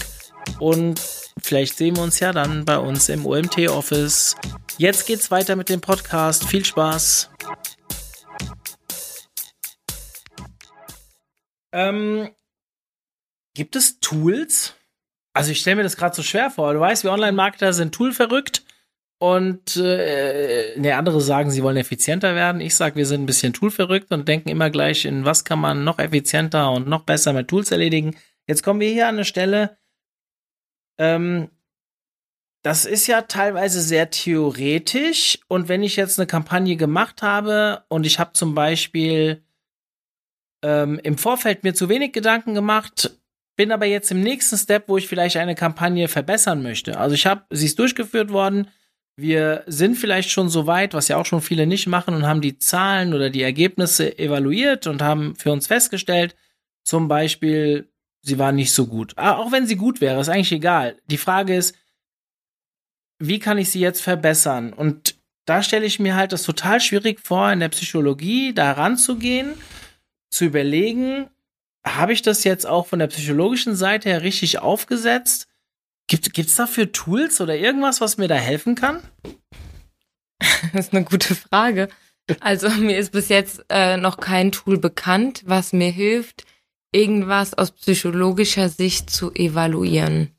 [0.59, 0.99] Und
[1.41, 4.35] vielleicht sehen wir uns ja dann bei uns im OMT-Office.
[4.77, 6.45] Jetzt geht's weiter mit dem Podcast.
[6.45, 7.29] Viel Spaß!
[11.71, 12.29] Ähm,
[13.53, 14.73] gibt es Tools?
[15.33, 16.73] Also ich stelle mir das gerade so schwer vor.
[16.73, 18.63] Du weißt, wir Online-Marketer sind toolverrückt
[19.19, 22.61] und äh, ne, andere sagen, sie wollen effizienter werden.
[22.61, 25.83] Ich sage, wir sind ein bisschen toolverrückt und denken immer gleich in, was kann man
[25.83, 28.15] noch effizienter und noch besser mit Tools erledigen.
[28.47, 29.77] Jetzt kommen wir hier an eine Stelle,
[30.99, 31.49] ähm,
[32.61, 38.05] das ist ja teilweise sehr theoretisch und wenn ich jetzt eine Kampagne gemacht habe und
[38.05, 39.43] ich habe zum Beispiel
[40.61, 43.17] ähm, im Vorfeld mir zu wenig Gedanken gemacht,
[43.59, 46.97] bin aber jetzt im nächsten Step, wo ich vielleicht eine Kampagne verbessern möchte.
[46.97, 48.69] Also ich habe, sie ist durchgeführt worden.
[49.17, 52.39] Wir sind vielleicht schon so weit, was ja auch schon viele nicht machen und haben
[52.39, 56.37] die Zahlen oder die Ergebnisse evaluiert und haben für uns festgestellt,
[56.85, 57.91] zum Beispiel,
[58.21, 59.11] sie war nicht so gut.
[59.17, 60.95] Ah, auch wenn sie gut wäre, ist eigentlich egal.
[61.07, 61.75] Die Frage ist,
[63.21, 64.71] wie kann ich sie jetzt verbessern?
[64.71, 69.51] Und da stelle ich mir halt das total schwierig vor, in der Psychologie da ranzugehen
[70.29, 71.29] zu überlegen,
[71.95, 75.47] habe ich das jetzt auch von der psychologischen Seite her richtig aufgesetzt?
[76.07, 79.01] Gibt es dafür Tools oder irgendwas, was mir da helfen kann?
[80.73, 81.89] Das ist eine gute Frage.
[82.39, 86.45] Also mir ist bis jetzt äh, noch kein Tool bekannt, was mir hilft,
[86.91, 90.35] irgendwas aus psychologischer Sicht zu evaluieren.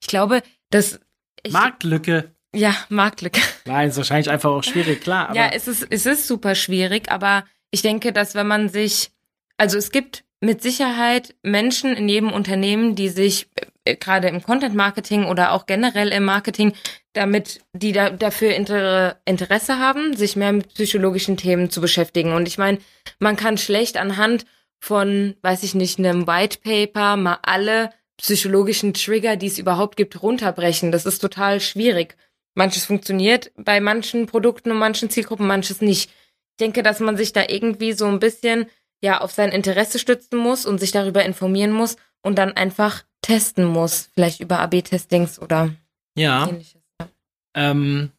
[0.00, 1.00] Ich glaube, dass
[1.42, 2.34] ich, Marktlücke.
[2.54, 3.40] Ja, Marktlücke.
[3.64, 5.34] Nein, ist wahrscheinlich einfach auch schwierig, klar.
[5.34, 9.10] ja, es ist, es ist super schwierig, aber ich denke, dass wenn man sich,
[9.56, 13.48] also es gibt mit Sicherheit Menschen in jedem Unternehmen, die sich
[13.84, 16.72] äh, gerade im Content Marketing oder auch generell im Marketing,
[17.12, 22.32] damit die da, dafür Inter Interesse haben, sich mehr mit psychologischen Themen zu beschäftigen.
[22.32, 22.78] Und ich meine,
[23.18, 24.46] man kann schlecht anhand
[24.80, 30.22] von, weiß ich nicht, einem White Paper mal alle psychologischen Trigger, die es überhaupt gibt,
[30.22, 30.92] runterbrechen.
[30.92, 32.16] Das ist total schwierig.
[32.54, 36.10] Manches funktioniert bei manchen Produkten und manchen Zielgruppen, manches nicht.
[36.10, 38.66] Ich denke, dass man sich da irgendwie so ein bisschen
[39.02, 43.64] ja auf sein Interesse stützen muss und sich darüber informieren muss und dann einfach testen
[43.64, 45.70] muss, vielleicht über AB-Testings oder
[46.16, 46.48] ja.
[46.48, 46.82] ähnliches.
[47.00, 47.08] Ja.
[47.54, 48.10] Ähm,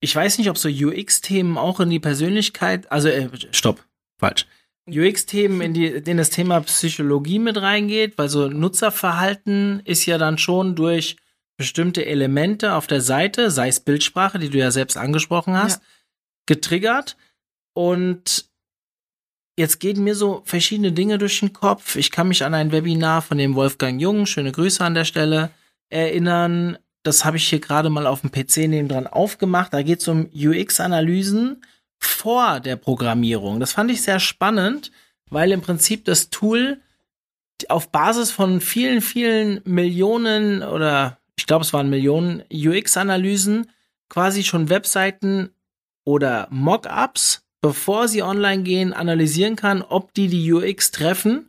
[0.00, 3.84] ich weiß nicht, ob so UX-Themen auch in die Persönlichkeit, also äh, stopp,
[4.18, 4.46] falsch.
[4.86, 10.36] UX-Themen, in, die, in das Thema Psychologie mit reingeht, weil so Nutzerverhalten ist ja dann
[10.36, 11.16] schon durch
[11.56, 15.88] bestimmte Elemente auf der Seite, sei es Bildsprache, die du ja selbst angesprochen hast, ja.
[16.46, 17.16] getriggert.
[17.72, 18.50] Und
[19.56, 21.96] jetzt gehen mir so verschiedene Dinge durch den Kopf.
[21.96, 25.50] Ich kann mich an ein Webinar von dem Wolfgang Jung, schöne Grüße an der Stelle,
[25.90, 26.78] erinnern.
[27.02, 29.72] Das habe ich hier gerade mal auf dem PC nebendran aufgemacht.
[29.72, 31.62] Da geht es um UX-Analysen
[31.98, 33.60] vor der Programmierung.
[33.60, 34.90] Das fand ich sehr spannend,
[35.30, 36.80] weil im Prinzip das Tool
[37.68, 43.70] auf Basis von vielen, vielen Millionen oder ich glaube, es waren Millionen UX-Analysen
[44.08, 45.50] quasi schon Webseiten
[46.04, 51.48] oder Mockups, bevor sie online gehen, analysieren kann, ob die die UX treffen.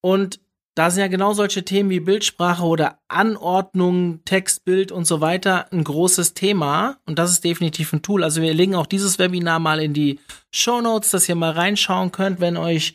[0.00, 0.40] Und
[0.74, 5.70] da sind ja genau solche Themen wie Bildsprache oder Anordnung, Text, Bild und so weiter
[5.74, 6.96] ein großes Thema.
[7.04, 8.24] Und das ist definitiv ein Tool.
[8.24, 12.12] Also wir legen auch dieses Webinar mal in die Show Notes, dass ihr mal reinschauen
[12.12, 12.94] könnt, wenn euch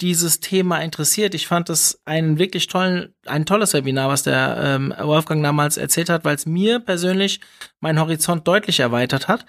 [0.00, 1.34] dieses Thema interessiert.
[1.34, 6.10] Ich fand das ein wirklich tollen, ein tolles Webinar, was der ähm, Wolfgang damals erzählt
[6.10, 7.40] hat, weil es mir persönlich
[7.80, 9.46] meinen Horizont deutlich erweitert hat.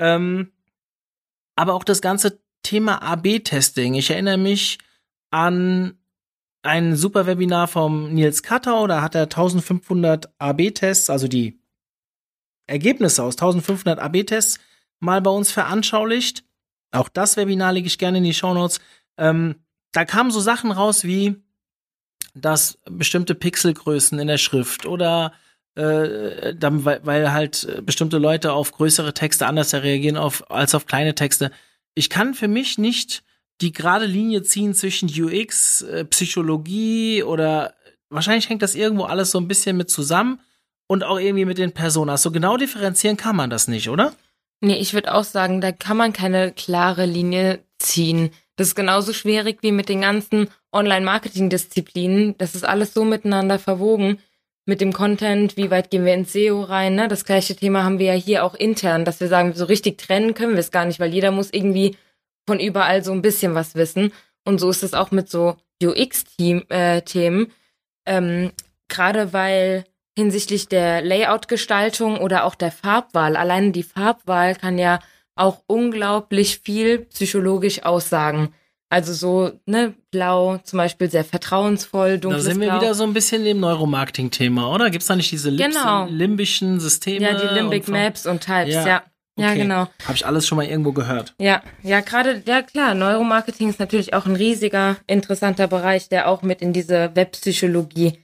[0.00, 0.50] Ähm,
[1.56, 3.94] aber auch das ganze Thema AB-Testing.
[3.94, 4.78] Ich erinnere mich
[5.30, 5.98] an
[6.62, 11.58] ein super Webinar vom Nils Kattau, da hat er 1500 AB-Tests, also die
[12.66, 14.60] Ergebnisse aus 1500 AB-Tests
[15.00, 16.44] mal bei uns veranschaulicht.
[16.92, 18.80] Auch das Webinar lege ich gerne in die Show Notes.
[19.16, 19.56] Ähm,
[19.92, 21.36] da kamen so Sachen raus wie,
[22.34, 25.32] dass bestimmte Pixelgrößen in der Schrift oder
[25.74, 31.14] äh, dann, weil, halt bestimmte Leute auf größere Texte anders reagieren auf, als auf kleine
[31.14, 31.50] Texte.
[31.94, 33.22] Ich kann für mich nicht
[33.60, 37.74] die gerade Linie ziehen zwischen UX, äh, Psychologie oder
[38.08, 40.40] wahrscheinlich hängt das irgendwo alles so ein bisschen mit zusammen
[40.86, 42.22] und auch irgendwie mit den Personas.
[42.22, 44.14] So genau differenzieren kann man das nicht, oder?
[44.60, 48.30] Nee, ich würde auch sagen, da kann man keine klare Linie ziehen.
[48.56, 52.36] Das ist genauso schwierig wie mit den ganzen Online-Marketing-Disziplinen.
[52.36, 54.18] Das ist alles so miteinander verwogen.
[54.70, 57.08] Mit dem Content, wie weit gehen wir ins SEO rein, ne?
[57.08, 60.32] Das gleiche Thema haben wir ja hier auch intern, dass wir sagen, so richtig trennen
[60.32, 61.96] können wir es gar nicht, weil jeder muss irgendwie
[62.46, 64.12] von überall so ein bisschen was wissen.
[64.44, 66.70] Und so ist es auch mit so UX-Themen.
[66.70, 67.02] Äh,
[68.06, 68.52] ähm,
[68.86, 75.00] Gerade weil hinsichtlich der Layout-Gestaltung oder auch der Farbwahl, allein die Farbwahl kann ja
[75.34, 78.54] auch unglaublich viel psychologisch aussagen.
[78.92, 82.80] Also so, ne, blau zum Beispiel sehr vertrauensvoll, dunkles Da sind wir blau.
[82.80, 84.90] wieder so ein bisschen im Neuromarketing-Thema, oder?
[84.90, 86.06] Gibt es da nicht diese Lips genau.
[86.06, 87.30] limbischen Systeme?
[87.30, 88.86] Ja, die Limbic Maps und Types, ja.
[88.86, 89.02] ja.
[89.38, 89.58] Ja, okay.
[89.58, 89.86] genau.
[90.04, 91.34] Habe ich alles schon mal irgendwo gehört.
[91.38, 96.42] Ja, ja, gerade, ja klar, Neuromarketing ist natürlich auch ein riesiger, interessanter Bereich, der auch
[96.42, 98.18] mit in diese Webpsychologie.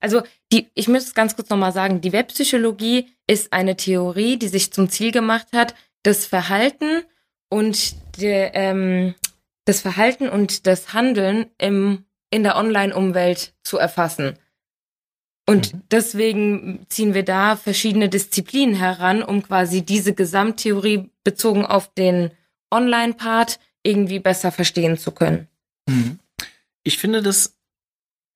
[0.00, 4.72] Also, die, ich muss ganz kurz nochmal sagen, die Webpsychologie ist eine Theorie, die sich
[4.72, 7.02] zum Ziel gemacht hat, das Verhalten
[7.50, 9.14] und der, ähm,
[9.64, 14.38] das Verhalten und das Handeln im, in der Online-Umwelt zu erfassen.
[15.46, 15.82] Und mhm.
[15.90, 22.30] deswegen ziehen wir da verschiedene Disziplinen heran, um quasi diese Gesamttheorie bezogen auf den
[22.70, 25.48] Online-Part irgendwie besser verstehen zu können.
[25.88, 26.18] Mhm.
[26.84, 27.56] Ich finde das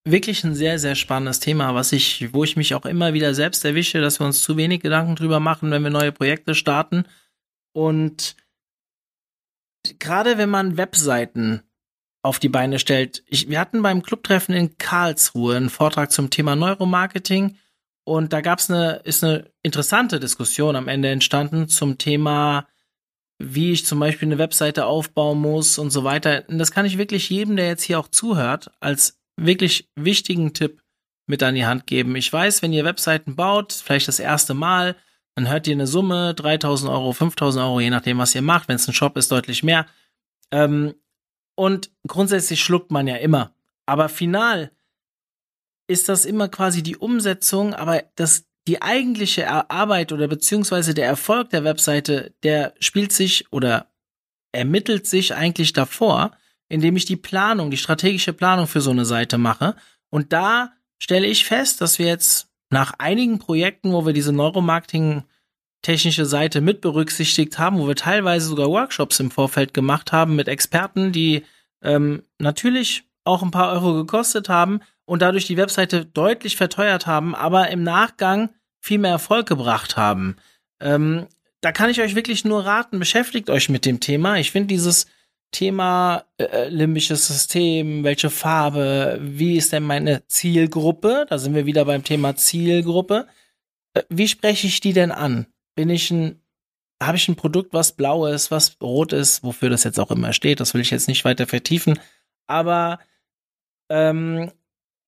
[0.05, 3.65] wirklich ein sehr, sehr spannendes Thema, was ich, wo ich mich auch immer wieder selbst
[3.65, 7.05] erwische, dass wir uns zu wenig Gedanken drüber machen, wenn wir neue Projekte starten.
[7.73, 8.37] Und
[9.99, 11.63] gerade wenn man Webseiten
[12.23, 13.23] auf die Beine stellt.
[13.27, 17.57] Ich, wir hatten beim Clubtreffen in Karlsruhe einen Vortrag zum Thema Neuromarketing
[18.05, 22.67] und da gab es eine, ist eine interessante Diskussion am Ende entstanden zum Thema,
[23.39, 26.45] wie ich zum Beispiel eine Webseite aufbauen muss und so weiter.
[26.49, 30.83] Und das kann ich wirklich jedem, der jetzt hier auch zuhört, als wirklich wichtigen Tipp
[31.27, 32.17] mit an die Hand geben.
[32.17, 34.97] Ich weiß, wenn ihr Webseiten baut, vielleicht das erste Mal,
[35.37, 38.69] dann hört ihr eine Summe, 3000 Euro, 5000 Euro, je nachdem, was ihr macht.
[38.69, 39.87] Wenn es ein Shop ist, deutlich mehr.
[40.51, 40.95] Ähm,
[41.55, 43.55] und grundsätzlich schluckt man ja immer.
[43.85, 44.73] Aber final
[45.89, 51.51] ist das immer quasi die Umsetzung, aber das, die eigentliche Arbeit oder beziehungsweise der Erfolg
[51.51, 53.93] der Webseite, der spielt sich oder
[54.53, 56.33] ermittelt sich eigentlich davor,
[56.69, 59.77] indem ich die Planung, die strategische Planung für so eine Seite mache.
[60.09, 65.25] Und da stelle ich fest, dass wir jetzt nach einigen Projekten, wo wir diese Neuromarketing
[65.83, 70.49] technische Seite mit berücksichtigt haben, wo wir teilweise sogar Workshops im Vorfeld gemacht haben mit
[70.49, 71.45] Experten, die
[71.83, 77.35] ähm, natürlich auch ein paar Euro gekostet haben und dadurch die Webseite deutlich verteuert haben,
[77.35, 78.51] aber im Nachgang
[78.81, 80.37] viel mehr Erfolg gebracht haben.
[80.81, 81.27] Ähm,
[81.61, 84.39] da kann ich euch wirklich nur raten, beschäftigt euch mit dem Thema.
[84.39, 85.07] Ich finde dieses
[85.51, 91.27] Thema äh, limbisches System, welche Farbe, wie ist denn meine Zielgruppe?
[91.29, 93.27] Da sind wir wieder beim Thema Zielgruppe.
[93.95, 95.47] Äh, wie spreche ich die denn an?
[95.75, 96.43] Bin ich ein,
[97.03, 100.33] habe ich ein Produkt, was blau ist, was rot ist, wofür das jetzt auch immer
[100.33, 100.61] steht?
[100.61, 101.99] Das will ich jetzt nicht weiter vertiefen.
[102.47, 102.99] Aber
[103.89, 104.51] ähm,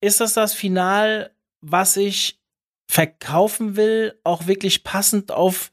[0.01, 2.41] ist das das Final, was ich
[2.91, 5.73] verkaufen will, auch wirklich passend auf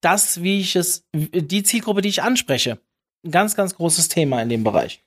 [0.00, 2.78] das, wie ich es, die Zielgruppe, die ich anspreche?
[3.24, 5.02] Ein ganz, ganz großes Thema in dem Bereich.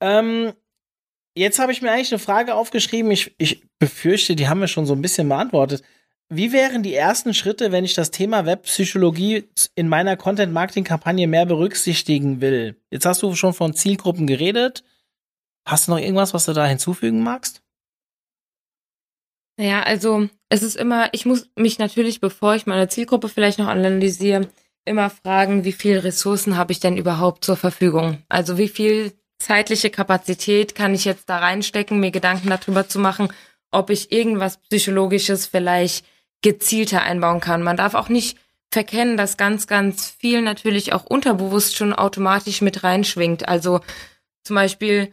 [0.00, 0.52] Ähm,
[1.36, 3.10] jetzt habe ich mir eigentlich eine Frage aufgeschrieben.
[3.10, 5.82] Ich, ich befürchte, die haben wir schon so ein bisschen beantwortet.
[6.32, 12.40] Wie wären die ersten Schritte, wenn ich das Thema Webpsychologie in meiner Content-Marketing-Kampagne mehr berücksichtigen
[12.40, 12.76] will?
[12.90, 14.84] Jetzt hast du schon von Zielgruppen geredet.
[15.66, 17.62] Hast du noch irgendwas, was du da hinzufügen magst?
[19.58, 23.66] Ja, also es ist immer, ich muss mich natürlich, bevor ich meine Zielgruppe vielleicht noch
[23.66, 24.48] analysiere,
[24.84, 28.22] immer fragen, wie viel Ressourcen habe ich denn überhaupt zur Verfügung?
[28.28, 33.32] Also wie viel zeitliche Kapazität kann ich jetzt da reinstecken, mir Gedanken darüber zu machen,
[33.70, 36.04] ob ich irgendwas Psychologisches vielleicht
[36.42, 37.62] gezielter einbauen kann.
[37.62, 38.38] Man darf auch nicht
[38.72, 43.48] verkennen, dass ganz, ganz viel natürlich auch unterbewusst schon automatisch mit reinschwingt.
[43.48, 43.80] Also
[44.44, 45.12] zum Beispiel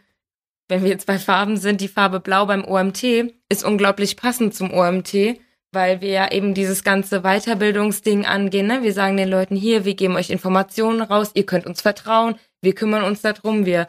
[0.67, 3.03] wenn wir jetzt bei Farben sind, die Farbe Blau beim OMT
[3.49, 5.39] ist unglaublich passend zum OMT,
[5.71, 8.67] weil wir ja eben dieses ganze Weiterbildungsding angehen.
[8.67, 8.83] Ne?
[8.83, 12.73] Wir sagen den Leuten hier, wir geben euch Informationen raus, ihr könnt uns vertrauen, wir
[12.73, 13.87] kümmern uns darum, wir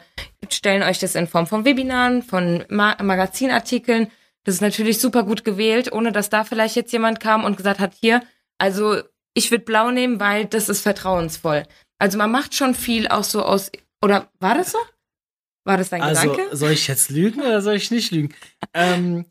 [0.49, 4.11] stellen euch das in Form von Webinaren, von Ma Magazinartikeln.
[4.43, 7.79] Das ist natürlich super gut gewählt, ohne dass da vielleicht jetzt jemand kam und gesagt
[7.79, 8.21] hat, hier,
[8.57, 9.01] also
[9.33, 11.63] ich würde blau nehmen, weil das ist vertrauensvoll.
[11.97, 14.79] Also man macht schon viel auch so aus, oder war das so?
[15.65, 16.55] War das dein also, Gedanke?
[16.55, 18.33] Soll ich jetzt lügen oder soll ich nicht lügen?
[18.73, 19.25] ähm,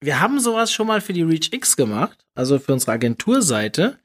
[0.00, 3.98] wir haben sowas schon mal für die ReachX gemacht, also für unsere Agenturseite.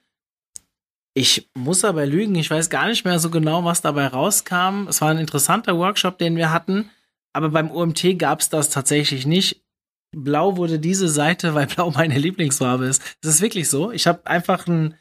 [1.13, 4.87] Ich muss aber lügen, ich weiß gar nicht mehr so genau, was dabei rauskam.
[4.87, 6.89] Es war ein interessanter Workshop, den wir hatten,
[7.33, 9.61] aber beim OMT gab es das tatsächlich nicht.
[10.15, 13.17] Blau wurde diese Seite, weil Blau meine Lieblingsfarbe ist.
[13.21, 13.91] Das ist wirklich so.
[13.91, 14.95] Ich habe einfach ein,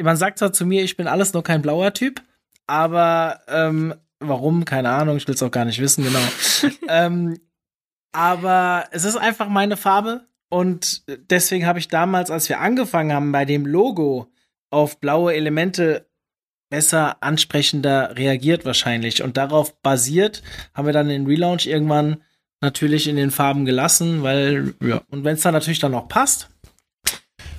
[0.00, 2.22] man sagt zwar zu mir, ich bin alles nur kein blauer Typ,
[2.68, 4.64] aber ähm, Warum?
[4.64, 6.18] Keine Ahnung, ich will es auch gar nicht wissen, genau.
[6.88, 7.38] ähm,
[8.16, 13.30] aber es ist einfach meine Farbe und deswegen habe ich damals, als wir angefangen haben,
[13.30, 14.32] bei dem Logo
[14.70, 16.08] auf blaue Elemente
[16.70, 19.22] besser ansprechender reagiert wahrscheinlich.
[19.22, 22.22] Und darauf basiert haben wir dann den Relaunch irgendwann
[22.62, 26.48] natürlich in den Farben gelassen, weil, ja, und wenn es dann natürlich dann auch passt,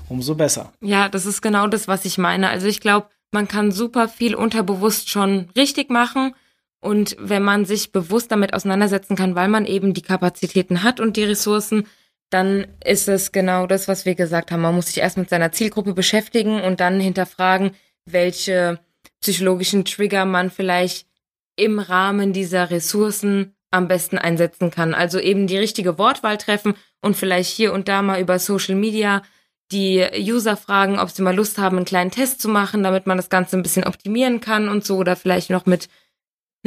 [0.10, 0.74] umso besser.
[0.82, 2.50] Ja, das ist genau das, was ich meine.
[2.50, 6.34] Also ich glaube, man kann super viel unterbewusst schon richtig machen
[6.80, 11.18] und wenn man sich bewusst damit auseinandersetzen kann, weil man eben die Kapazitäten hat und
[11.18, 11.88] die Ressourcen,
[12.30, 14.62] dann ist es genau das, was wir gesagt haben.
[14.62, 17.72] Man muss sich erst mit seiner Zielgruppe beschäftigen und dann hinterfragen,
[18.06, 18.80] welche
[19.22, 21.08] psychologischen Trigger man vielleicht
[21.56, 24.94] im Rahmen dieser Ressourcen am besten einsetzen kann.
[24.94, 29.24] Also eben die richtige Wortwahl treffen und vielleicht hier und da mal über Social Media
[29.72, 33.18] die User fragen, ob sie mal Lust haben, einen kleinen Test zu machen, damit man
[33.18, 35.90] das Ganze ein bisschen optimieren kann und so oder vielleicht noch mit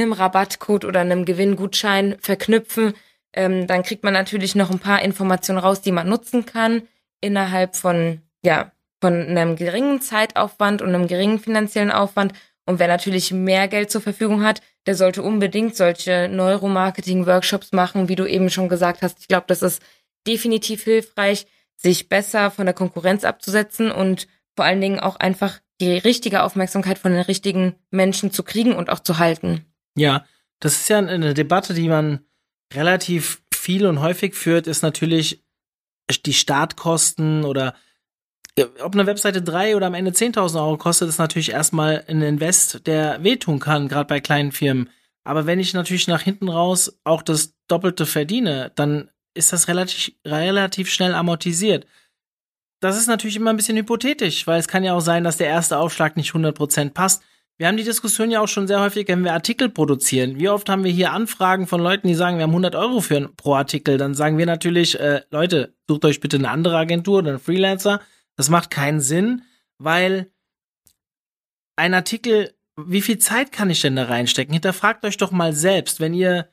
[0.00, 2.94] einem Rabattcode oder einem Gewinngutschein verknüpfen.
[3.32, 6.82] Ähm, dann kriegt man natürlich noch ein paar Informationen raus, die man nutzen kann
[7.20, 12.32] innerhalb von, ja, von einem geringen Zeitaufwand und einem geringen finanziellen Aufwand.
[12.66, 18.16] Und wer natürlich mehr Geld zur Verfügung hat, der sollte unbedingt solche Neuromarketing-Workshops machen, wie
[18.16, 19.18] du eben schon gesagt hast.
[19.20, 19.82] Ich glaube, das ist
[20.26, 25.96] definitiv hilfreich, sich besser von der Konkurrenz abzusetzen und vor allen Dingen auch einfach die
[25.96, 29.64] richtige Aufmerksamkeit von den richtigen Menschen zu kriegen und auch zu halten.
[29.96, 30.24] Ja,
[30.60, 32.24] das ist ja eine Debatte, die man
[32.72, 35.44] relativ viel und häufig führt, ist natürlich
[36.26, 37.74] die Startkosten oder
[38.82, 42.86] ob eine Webseite drei oder am Ende 10.000 Euro kostet, ist natürlich erstmal ein Invest,
[42.86, 44.90] der wehtun kann, gerade bei kleinen Firmen.
[45.24, 50.14] Aber wenn ich natürlich nach hinten raus auch das Doppelte verdiene, dann ist das relativ,
[50.26, 51.86] relativ schnell amortisiert.
[52.80, 55.46] Das ist natürlich immer ein bisschen hypothetisch, weil es kann ja auch sein, dass der
[55.46, 57.22] erste Aufschlag nicht 100% passt.
[57.60, 60.40] Wir haben die Diskussion ja auch schon sehr häufig, wenn wir Artikel produzieren.
[60.40, 63.28] Wie oft haben wir hier Anfragen von Leuten, die sagen, wir haben 100 Euro für
[63.36, 63.98] pro Artikel?
[63.98, 68.00] Dann sagen wir natürlich, äh, Leute, sucht euch bitte eine andere Agentur oder einen Freelancer.
[68.34, 69.42] Das macht keinen Sinn,
[69.76, 70.30] weil
[71.76, 74.54] ein Artikel, wie viel Zeit kann ich denn da reinstecken?
[74.54, 76.48] Hinterfragt euch doch mal selbst, wenn ihr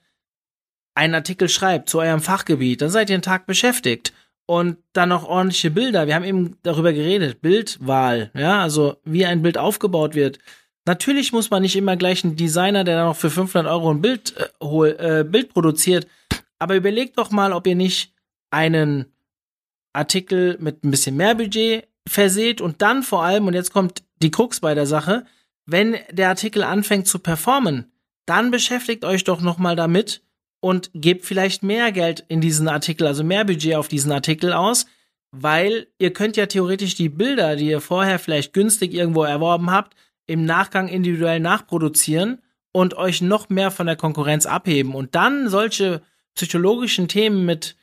[0.93, 4.11] einen Artikel schreibt zu eurem Fachgebiet, dann seid ihr einen Tag beschäftigt.
[4.45, 6.05] Und dann noch ordentliche Bilder.
[6.05, 7.41] Wir haben eben darüber geredet.
[7.41, 10.39] Bildwahl, ja, also wie ein Bild aufgebaut wird.
[10.87, 14.01] Natürlich muss man nicht immer gleich einen Designer, der dann noch für 500 Euro ein
[14.01, 16.07] Bild, äh, hol, äh, Bild produziert.
[16.59, 18.13] Aber überlegt doch mal, ob ihr nicht
[18.51, 19.05] einen
[19.91, 24.31] Artikel mit ein bisschen mehr Budget verseht und dann vor allem, und jetzt kommt die
[24.31, 25.25] Krux bei der Sache,
[25.65, 27.91] wenn der Artikel anfängt zu performen,
[28.25, 30.21] dann beschäftigt euch doch noch mal damit
[30.61, 34.85] und gebt vielleicht mehr Geld in diesen Artikel, also mehr Budget auf diesen Artikel aus,
[35.31, 39.93] weil ihr könnt ja theoretisch die Bilder, die ihr vorher vielleicht günstig irgendwo erworben habt,
[40.27, 46.01] im Nachgang individuell nachproduzieren und euch noch mehr von der Konkurrenz abheben und dann solche
[46.35, 47.75] psychologischen Themen mit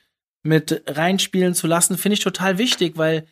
[0.44, 3.26] mit reinspielen zu lassen, finde ich total wichtig, weil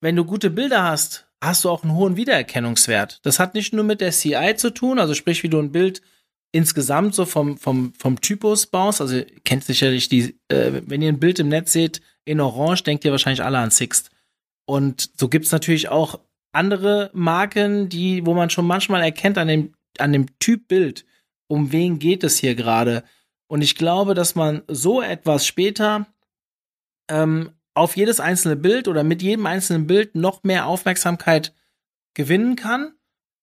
[0.00, 3.20] wenn du gute Bilder hast, hast du auch einen hohen Wiedererkennungswert.
[3.22, 6.02] Das hat nicht nur mit der CI zu tun, also sprich, wie du ein Bild
[6.52, 9.00] insgesamt so vom, vom, vom Typus baust.
[9.00, 12.84] Also ihr kennt sicherlich die, äh, wenn ihr ein Bild im Netz seht in Orange,
[12.84, 14.10] denkt ihr wahrscheinlich alle an Sixt.
[14.66, 16.20] Und so gibt's natürlich auch
[16.58, 21.06] andere Marken, die, wo man schon manchmal erkennt an dem, an dem Typ Bild,
[21.46, 23.04] um wen geht es hier gerade.
[23.46, 26.06] Und ich glaube, dass man so etwas später
[27.08, 31.54] ähm, auf jedes einzelne Bild oder mit jedem einzelnen Bild noch mehr Aufmerksamkeit
[32.14, 32.92] gewinnen kann.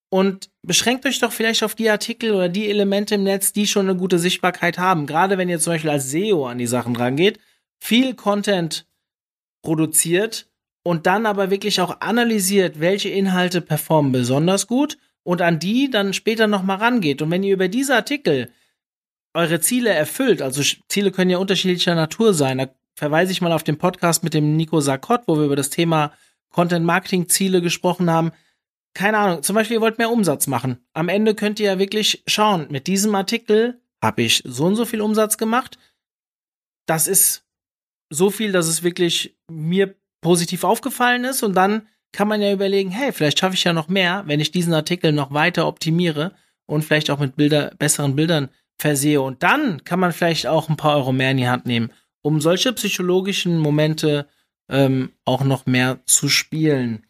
[0.10, 3.90] Und beschränkt euch doch vielleicht auf die Artikel oder die Elemente im Netz, die schon
[3.90, 5.08] eine gute Sichtbarkeit haben.
[5.08, 7.40] Gerade wenn ihr zum Beispiel als SEO an die Sachen rangeht,
[7.80, 8.88] viel Content
[9.64, 10.48] produziert
[10.86, 16.14] und dann aber wirklich auch analysiert, welche Inhalte performen besonders gut und an die dann
[16.14, 17.24] später noch mal rangeht.
[17.24, 18.52] Und wenn ihr über diese Artikel
[19.34, 23.64] eure Ziele erfüllt, also Ziele können ja unterschiedlicher Natur sein, da verweise ich mal auf
[23.64, 26.14] den Podcast mit dem Nico Sarkott, wo wir über das Thema
[26.52, 28.32] Content-Marketing-Ziele gesprochen haben.
[28.94, 30.78] Keine Ahnung, zum Beispiel, ihr wollt mehr Umsatz machen.
[30.94, 34.86] Am Ende könnt ihr ja wirklich schauen, mit diesem Artikel habe ich so und so
[34.86, 35.80] viel Umsatz gemacht.
[36.86, 37.44] Das ist
[38.12, 39.96] so viel, dass es wirklich mir
[40.26, 41.44] positiv aufgefallen ist.
[41.44, 44.52] Und dann kann man ja überlegen, hey, vielleicht schaffe ich ja noch mehr, wenn ich
[44.52, 46.34] diesen Artikel noch weiter optimiere
[46.66, 49.22] und vielleicht auch mit Bilder, besseren Bildern versehe.
[49.22, 51.92] Und dann kann man vielleicht auch ein paar Euro mehr in die Hand nehmen
[52.26, 54.28] um solche psychologischen Momente
[54.68, 57.06] ähm, auch noch mehr zu spielen.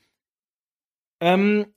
[1.22, 1.74] Ähm,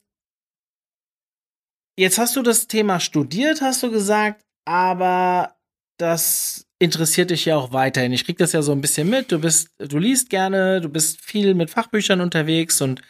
[1.97, 5.55] jetzt hast du das Thema studiert, hast du gesagt, aber
[5.99, 8.13] das interessiert dich ja auch weiterhin.
[8.13, 9.31] Ich krieg das ja so ein bisschen mit.
[9.31, 13.01] Du bist, du liest gerne, du bist viel mit Fachbüchern unterwegs und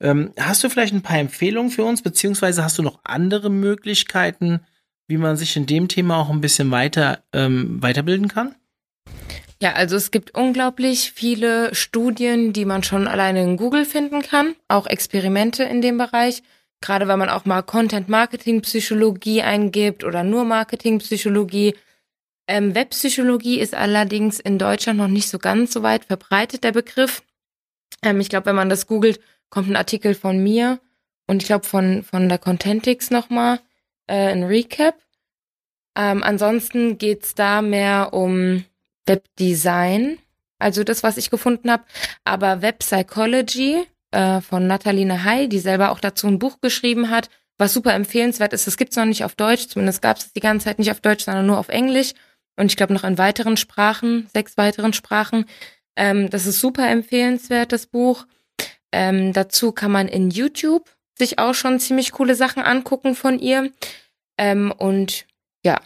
[0.00, 4.60] ähm, hast du vielleicht ein paar Empfehlungen für uns, beziehungsweise hast du noch andere Möglichkeiten,
[5.08, 8.54] wie man sich in dem Thema auch ein bisschen weiter ähm, weiterbilden kann?
[9.62, 14.54] Ja, also es gibt unglaublich viele Studien, die man schon alleine in Google finden kann,
[14.68, 16.42] auch Experimente in dem Bereich.
[16.82, 21.74] Gerade wenn man auch mal Content Marketing Psychologie eingibt oder nur Marketing Psychologie.
[22.48, 27.22] Ähm, Webpsychologie ist allerdings in Deutschland noch nicht so ganz so weit verbreitet, der Begriff.
[28.02, 29.20] Ähm, ich glaube, wenn man das googelt,
[29.50, 30.80] kommt ein Artikel von mir
[31.26, 33.60] und ich glaube von, von der Contentix nochmal,
[34.06, 34.94] äh, ein Recap.
[35.96, 38.64] Ähm, ansonsten geht's da mehr um
[39.06, 40.18] Webdesign,
[40.58, 41.84] also das, was ich gefunden habe,
[42.24, 47.28] aber Web Psychology äh, von Nathalie Hay, die selber auch dazu ein Buch geschrieben hat,
[47.58, 48.66] was super empfehlenswert ist.
[48.66, 51.24] Das gibt's noch nicht auf Deutsch, zumindest gab's es die ganze Zeit nicht auf Deutsch,
[51.24, 52.12] sondern nur auf Englisch
[52.56, 55.46] und ich glaube noch in weiteren Sprachen, sechs weiteren Sprachen.
[55.96, 58.26] Ähm, das ist super empfehlenswert, das Buch.
[58.92, 63.72] Ähm, dazu kann man in YouTube sich auch schon ziemlich coole Sachen angucken von ihr.
[64.38, 65.26] Ähm, und
[65.64, 65.80] ja,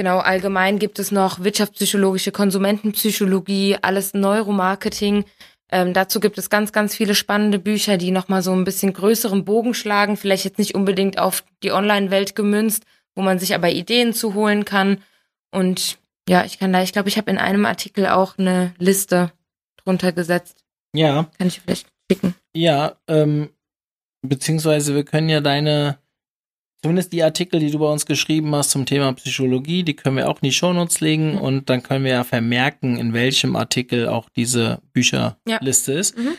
[0.00, 5.26] Genau, allgemein gibt es noch wirtschaftspsychologische Konsumentenpsychologie, alles Neuromarketing.
[5.70, 9.44] Ähm, dazu gibt es ganz, ganz viele spannende Bücher, die nochmal so ein bisschen größeren
[9.44, 12.84] Bogen schlagen, vielleicht jetzt nicht unbedingt auf die Online-Welt gemünzt,
[13.14, 15.02] wo man sich aber Ideen zu holen kann.
[15.50, 15.98] Und
[16.28, 19.32] ja, ich kann da, ich glaube, ich habe in einem Artikel auch eine Liste
[19.76, 20.64] drunter gesetzt.
[20.94, 21.30] Ja.
[21.38, 22.34] Kann ich vielleicht schicken.
[22.54, 23.50] Ja, ähm,
[24.22, 25.98] beziehungsweise wir können ja deine
[26.82, 30.28] zumindest die Artikel, die du bei uns geschrieben hast zum Thema Psychologie, die können wir
[30.28, 31.38] auch in die Shownotes legen mhm.
[31.38, 35.98] und dann können wir ja vermerken, in welchem Artikel auch diese Bücherliste ja.
[35.98, 36.16] ist.
[36.16, 36.34] Mhm.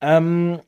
[0.00, 0.60] Ähm,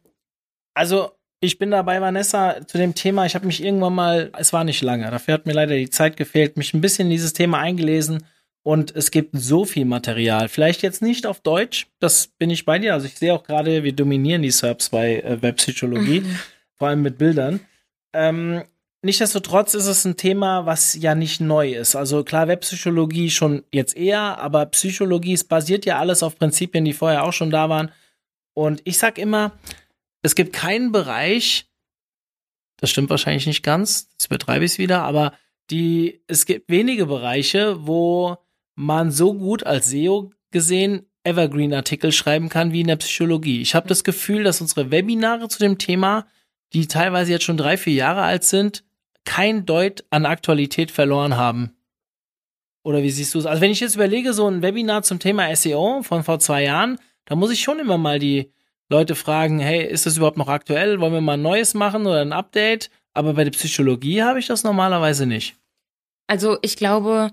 [0.75, 4.65] also ich bin dabei, Vanessa, zu dem Thema, ich habe mich irgendwann mal, es war
[4.65, 7.59] nicht lange, dafür hat mir leider die Zeit gefehlt, mich ein bisschen in dieses Thema
[7.59, 8.25] eingelesen
[8.63, 10.49] und es gibt so viel Material.
[10.49, 12.93] Vielleicht jetzt nicht auf Deutsch, das bin ich bei dir.
[12.93, 16.39] Also ich sehe auch gerade, wir dominieren die SERPs bei äh, Webpsychologie, mhm.
[16.77, 17.61] vor allem mit Bildern.
[18.13, 18.65] Ähm,
[19.03, 21.97] Nichtsdestotrotz ist es ein Thema, was ja nicht neu ist.
[21.97, 26.93] Also klar, Webpsychologie schon jetzt eher, aber Psychologie, es basiert ja alles auf Prinzipien, die
[26.93, 27.93] vorher auch schon da waren.
[28.53, 29.53] Und ich sag immer,
[30.23, 31.67] es gibt keinen Bereich,
[32.77, 35.33] das stimmt wahrscheinlich nicht ganz, das übertreibe ich wieder, aber
[35.71, 38.39] die, es gibt wenige Bereiche, wo
[38.75, 43.61] man so gut als SEO gesehen Evergreen-Artikel schreiben kann wie in der Psychologie.
[43.61, 46.27] Ich habe das Gefühl, dass unsere Webinare zu dem Thema,
[46.73, 48.85] die teilweise jetzt schon drei, vier Jahre alt sind,
[49.25, 51.77] kein Deut an Aktualität verloren haben.
[52.83, 53.47] Oder wie siehst du es?
[53.47, 56.99] Also wenn ich jetzt überlege, so ein Webinar zum Thema SEO von vor zwei Jahren,
[57.27, 58.51] da muss ich schon immer mal die
[58.91, 61.01] Leute fragen, hey, ist das überhaupt noch aktuell?
[61.01, 62.91] Wollen wir mal ein neues machen oder ein Update?
[63.15, 65.57] Aber bei der Psychologie habe ich das normalerweise nicht.
[66.27, 67.31] Also ich glaube,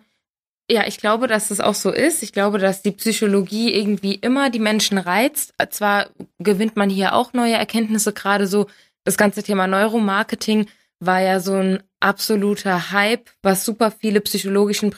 [0.69, 2.23] ja, ich glaube, dass das auch so ist.
[2.23, 5.53] Ich glaube, dass die Psychologie irgendwie immer die Menschen reizt.
[5.69, 8.67] Zwar gewinnt man hier auch neue Erkenntnisse, gerade so
[9.03, 10.67] das ganze Thema Neuromarketing
[10.99, 14.91] war ja so ein absoluter Hype, was super viele psychologischen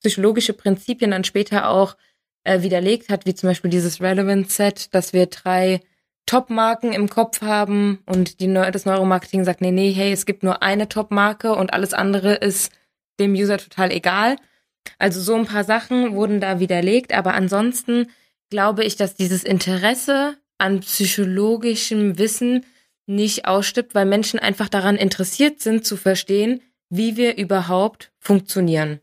[0.00, 1.96] psychologische Prinzipien dann später auch
[2.46, 5.80] äh, widerlegt hat, wie zum Beispiel dieses Relevance Set, dass wir drei
[6.26, 10.62] Top-Marken im Kopf haben und die, das Neuromarketing sagt, nee, nee, hey, es gibt nur
[10.62, 12.72] eine Top-Marke und alles andere ist
[13.20, 14.36] dem User total egal.
[14.98, 18.08] Also so ein paar Sachen wurden da widerlegt, aber ansonsten
[18.50, 22.64] glaube ich, dass dieses Interesse an psychologischem Wissen
[23.06, 29.00] nicht ausstirbt, weil Menschen einfach daran interessiert sind zu verstehen, wie wir überhaupt funktionieren.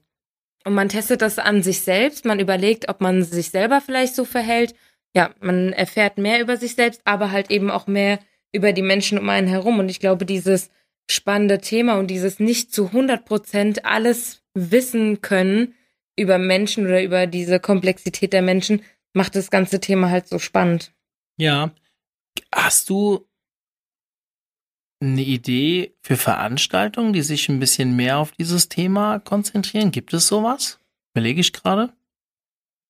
[0.65, 4.25] Und man testet das an sich selbst, man überlegt, ob man sich selber vielleicht so
[4.25, 4.73] verhält.
[5.15, 8.19] Ja, man erfährt mehr über sich selbst, aber halt eben auch mehr
[8.53, 9.79] über die Menschen um einen herum.
[9.79, 10.69] Und ich glaube, dieses
[11.09, 15.73] spannende Thema und dieses nicht zu 100 Prozent alles wissen können
[16.15, 18.81] über Menschen oder über diese Komplexität der Menschen
[19.13, 20.93] macht das ganze Thema halt so spannend.
[21.37, 21.71] Ja.
[22.53, 23.27] Hast du
[25.11, 29.91] eine Idee für Veranstaltungen, die sich ein bisschen mehr auf dieses Thema konzentrieren?
[29.91, 30.79] Gibt es sowas?
[31.13, 31.93] Überlege ich gerade.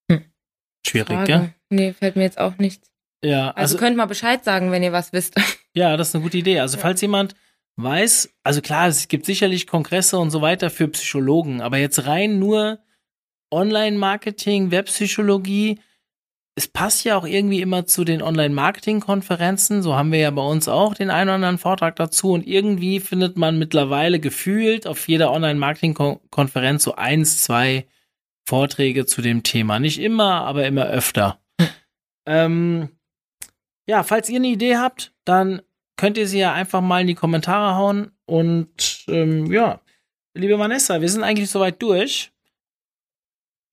[0.09, 0.26] Hm.
[0.86, 1.26] Schwierig, Frage.
[1.26, 1.53] gell?
[1.70, 2.91] Nee, fällt mir jetzt auch nichts.
[3.24, 5.36] Ja, also, also könnt mal Bescheid sagen, wenn ihr was wisst.
[5.76, 6.59] Ja, das ist eine gute Idee.
[6.59, 6.84] Also, ja.
[6.84, 7.34] falls jemand
[7.78, 12.38] weiß, also klar, es gibt sicherlich Kongresse und so weiter für Psychologen, aber jetzt rein
[12.38, 12.78] nur
[13.49, 15.80] Online-Marketing, Webpsychologie,
[16.56, 19.82] es passt ja auch irgendwie immer zu den Online-Marketing-Konferenzen.
[19.82, 22.32] So haben wir ja bei uns auch den einen oder anderen Vortrag dazu.
[22.32, 27.88] Und irgendwie findet man mittlerweile gefühlt auf jeder Online-Marketing-Konferenz so eins, zwei
[28.45, 29.80] Vorträge zu dem Thema.
[29.80, 31.39] Nicht immer, aber immer öfter.
[32.28, 32.89] ähm,
[33.88, 35.62] ja, falls ihr eine Idee habt, dann
[35.97, 38.12] könnt ihr sie ja einfach mal in die Kommentare hauen.
[38.26, 39.82] Und ähm, ja,
[40.36, 42.32] liebe Vanessa, wir sind eigentlich soweit durch.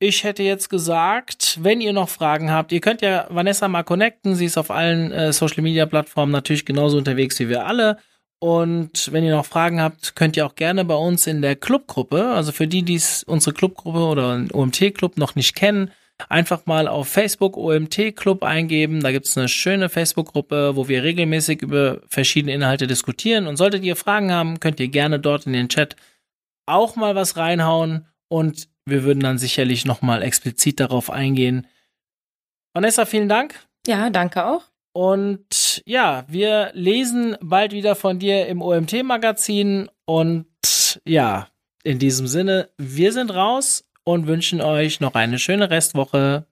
[0.03, 4.34] Ich hätte jetzt gesagt, wenn ihr noch Fragen habt, ihr könnt ja Vanessa mal connecten.
[4.34, 7.98] Sie ist auf allen äh, Social Media Plattformen natürlich genauso unterwegs wie wir alle.
[8.38, 12.28] Und wenn ihr noch Fragen habt, könnt ihr auch gerne bei uns in der Clubgruppe,
[12.28, 15.90] also für die, die unsere Clubgruppe oder OMT-Club noch nicht kennen,
[16.30, 19.03] einfach mal auf Facebook OMT Club eingeben.
[19.03, 23.46] Da gibt's eine schöne Facebook-Gruppe, wo wir regelmäßig über verschiedene Inhalte diskutieren.
[23.46, 25.94] Und solltet ihr Fragen haben, könnt ihr gerne dort in den Chat
[26.64, 28.07] auch mal was reinhauen.
[28.28, 31.66] Und wir würden dann sicherlich nochmal explizit darauf eingehen.
[32.74, 33.55] Vanessa, vielen Dank.
[33.86, 34.64] Ja, danke auch.
[34.93, 39.88] Und ja, wir lesen bald wieder von dir im OMT-Magazin.
[40.05, 41.49] Und ja,
[41.82, 46.47] in diesem Sinne, wir sind raus und wünschen euch noch eine schöne Restwoche.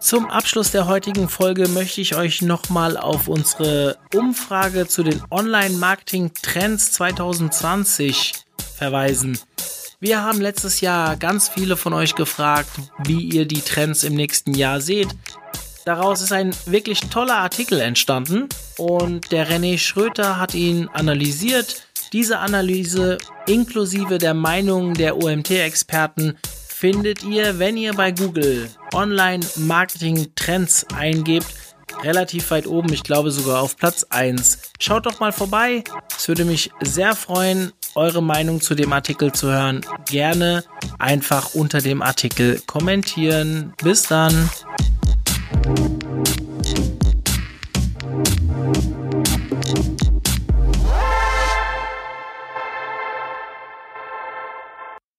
[0.00, 6.92] Zum Abschluss der heutigen Folge möchte ich euch nochmal auf unsere Umfrage zu den Online-Marketing-Trends
[6.92, 8.34] 2020
[8.76, 9.38] verweisen.
[10.00, 12.70] Wir haben letztes Jahr ganz viele von euch gefragt,
[13.04, 15.08] wie ihr die Trends im nächsten Jahr seht.
[15.84, 18.48] Daraus ist ein wirklich toller Artikel entstanden
[18.78, 21.86] und der René Schröter hat ihn analysiert.
[22.12, 31.46] Diese Analyse inklusive der Meinung der OMT-Experten findet ihr, wenn ihr bei Google Online-Marketing-Trends eingebt
[32.02, 34.58] relativ weit oben, ich glaube sogar auf Platz 1.
[34.78, 35.84] Schaut doch mal vorbei.
[36.16, 39.80] Es würde mich sehr freuen, eure Meinung zu dem Artikel zu hören,
[40.10, 40.64] gerne
[40.98, 43.72] einfach unter dem Artikel kommentieren.
[43.82, 44.50] Bis dann.